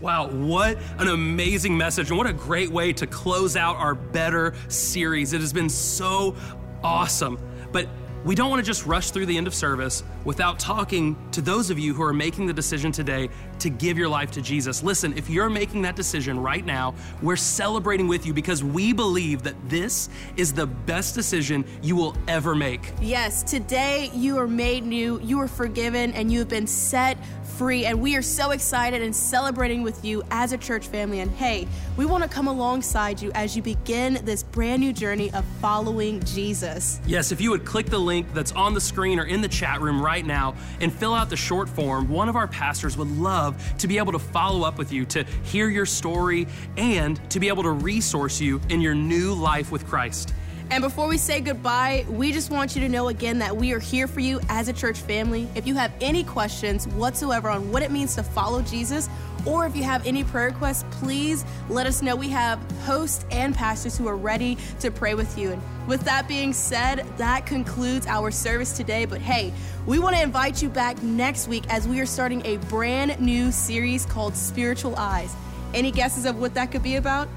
Wow, 0.00 0.28
what 0.28 0.78
an 0.98 1.08
amazing 1.08 1.76
message, 1.76 2.10
and 2.10 2.18
what 2.18 2.28
a 2.28 2.32
great 2.32 2.70
way 2.70 2.92
to 2.92 3.06
close 3.06 3.56
out 3.56 3.76
our 3.76 3.96
Better 3.96 4.54
series. 4.68 5.32
It 5.32 5.40
has 5.40 5.52
been 5.52 5.68
so 5.68 6.36
awesome. 6.84 7.38
But 7.72 7.88
we 8.24 8.34
don't 8.34 8.50
want 8.50 8.60
to 8.60 8.66
just 8.66 8.86
rush 8.86 9.10
through 9.10 9.26
the 9.26 9.36
end 9.36 9.46
of 9.46 9.54
service 9.54 10.02
without 10.24 10.58
talking 10.58 11.16
to 11.32 11.40
those 11.40 11.70
of 11.70 11.78
you 11.78 11.94
who 11.94 12.02
are 12.02 12.12
making 12.12 12.46
the 12.46 12.52
decision 12.52 12.90
today 12.90 13.28
to 13.58 13.70
give 13.70 13.96
your 13.96 14.08
life 14.08 14.30
to 14.32 14.42
Jesus. 14.42 14.82
Listen, 14.82 15.16
if 15.16 15.30
you're 15.30 15.50
making 15.50 15.82
that 15.82 15.96
decision 15.96 16.38
right 16.38 16.64
now, 16.64 16.94
we're 17.22 17.36
celebrating 17.36 18.08
with 18.08 18.26
you 18.26 18.34
because 18.34 18.62
we 18.62 18.92
believe 18.92 19.42
that 19.42 19.54
this 19.68 20.08
is 20.36 20.52
the 20.52 20.66
best 20.66 21.14
decision 21.14 21.64
you 21.82 21.96
will 21.96 22.16
ever 22.26 22.54
make. 22.54 22.92
Yes, 23.00 23.42
today 23.42 24.10
you 24.14 24.38
are 24.38 24.48
made 24.48 24.84
new, 24.84 25.20
you 25.20 25.40
are 25.40 25.48
forgiven, 25.48 26.12
and 26.12 26.32
you 26.32 26.40
have 26.40 26.48
been 26.48 26.66
set 26.66 27.18
free. 27.58 27.86
And 27.86 28.00
we 28.00 28.14
are 28.16 28.22
so 28.22 28.52
excited 28.52 29.02
and 29.02 29.14
celebrating 29.14 29.82
with 29.82 30.04
you 30.04 30.22
as 30.30 30.52
a 30.52 30.58
church 30.58 30.86
family. 30.86 31.20
And 31.20 31.30
hey, 31.32 31.66
we 31.96 32.06
want 32.06 32.22
to 32.22 32.30
come 32.30 32.46
alongside 32.46 33.20
you 33.20 33.32
as 33.34 33.56
you 33.56 33.62
begin 33.62 34.20
this 34.24 34.44
brand 34.44 34.80
new 34.80 34.92
journey 34.92 35.32
of 35.32 35.44
following 35.60 36.22
Jesus. 36.22 37.00
Yes, 37.04 37.32
if 37.32 37.40
you 37.40 37.50
would 37.50 37.64
click 37.64 37.86
the 37.86 37.98
link 38.08 38.26
that's 38.34 38.52
on 38.52 38.74
the 38.74 38.80
screen 38.80 39.20
or 39.20 39.24
in 39.24 39.40
the 39.40 39.48
chat 39.48 39.80
room 39.80 40.02
right 40.02 40.24
now 40.24 40.56
and 40.80 40.92
fill 40.92 41.14
out 41.14 41.30
the 41.30 41.36
short 41.36 41.68
form, 41.68 42.08
one 42.08 42.28
of 42.28 42.36
our 42.36 42.48
pastors 42.48 42.96
would 42.96 43.10
love 43.18 43.54
to 43.78 43.86
be 43.86 43.98
able 43.98 44.12
to 44.12 44.18
follow 44.18 44.66
up 44.66 44.78
with 44.78 44.92
you, 44.92 45.04
to 45.04 45.22
hear 45.44 45.68
your 45.68 45.86
story, 45.86 46.48
and 46.76 47.20
to 47.30 47.38
be 47.38 47.48
able 47.48 47.62
to 47.62 47.70
resource 47.70 48.40
you 48.40 48.60
in 48.70 48.80
your 48.80 48.94
new 48.94 49.34
life 49.34 49.70
with 49.70 49.86
Christ. 49.86 50.32
And 50.70 50.82
before 50.82 51.08
we 51.08 51.16
say 51.16 51.40
goodbye, 51.40 52.04
we 52.10 52.30
just 52.30 52.50
want 52.50 52.74
you 52.74 52.82
to 52.82 52.88
know 52.90 53.08
again 53.08 53.38
that 53.38 53.56
we 53.56 53.72
are 53.72 53.78
here 53.78 54.06
for 54.06 54.20
you 54.20 54.38
as 54.50 54.68
a 54.68 54.72
church 54.72 54.98
family. 54.98 55.48
If 55.54 55.66
you 55.66 55.74
have 55.76 55.92
any 56.00 56.24
questions 56.24 56.86
whatsoever 56.88 57.48
on 57.48 57.70
what 57.72 57.82
it 57.82 57.90
means 57.90 58.14
to 58.16 58.22
follow 58.22 58.60
Jesus, 58.60 59.08
or 59.48 59.66
if 59.66 59.74
you 59.74 59.82
have 59.82 60.06
any 60.06 60.22
prayer 60.22 60.48
requests, 60.48 60.84
please 60.90 61.44
let 61.70 61.86
us 61.86 62.02
know. 62.02 62.14
We 62.14 62.28
have 62.28 62.58
hosts 62.82 63.24
and 63.30 63.54
pastors 63.54 63.96
who 63.96 64.06
are 64.06 64.16
ready 64.16 64.58
to 64.80 64.90
pray 64.90 65.14
with 65.14 65.38
you. 65.38 65.52
And 65.52 65.62
with 65.88 66.02
that 66.02 66.28
being 66.28 66.52
said, 66.52 67.06
that 67.16 67.46
concludes 67.46 68.06
our 68.06 68.30
service 68.30 68.76
today. 68.76 69.06
But 69.06 69.22
hey, 69.22 69.52
we 69.86 69.98
want 69.98 70.16
to 70.16 70.22
invite 70.22 70.62
you 70.62 70.68
back 70.68 71.02
next 71.02 71.48
week 71.48 71.64
as 71.70 71.88
we 71.88 71.98
are 72.00 72.06
starting 72.06 72.44
a 72.44 72.58
brand 72.68 73.18
new 73.20 73.50
series 73.50 74.04
called 74.04 74.36
Spiritual 74.36 74.94
Eyes. 74.96 75.34
Any 75.72 75.90
guesses 75.90 76.26
of 76.26 76.38
what 76.38 76.54
that 76.54 76.70
could 76.70 76.82
be 76.82 76.96
about? 76.96 77.28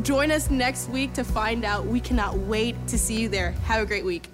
Join 0.00 0.30
us 0.30 0.48
next 0.48 0.88
week 0.88 1.12
to 1.14 1.24
find 1.24 1.64
out. 1.64 1.84
We 1.84 2.00
cannot 2.00 2.38
wait 2.38 2.76
to 2.88 2.98
see 2.98 3.20
you 3.20 3.28
there. 3.28 3.50
Have 3.66 3.82
a 3.82 3.86
great 3.86 4.06
week. 4.06 4.31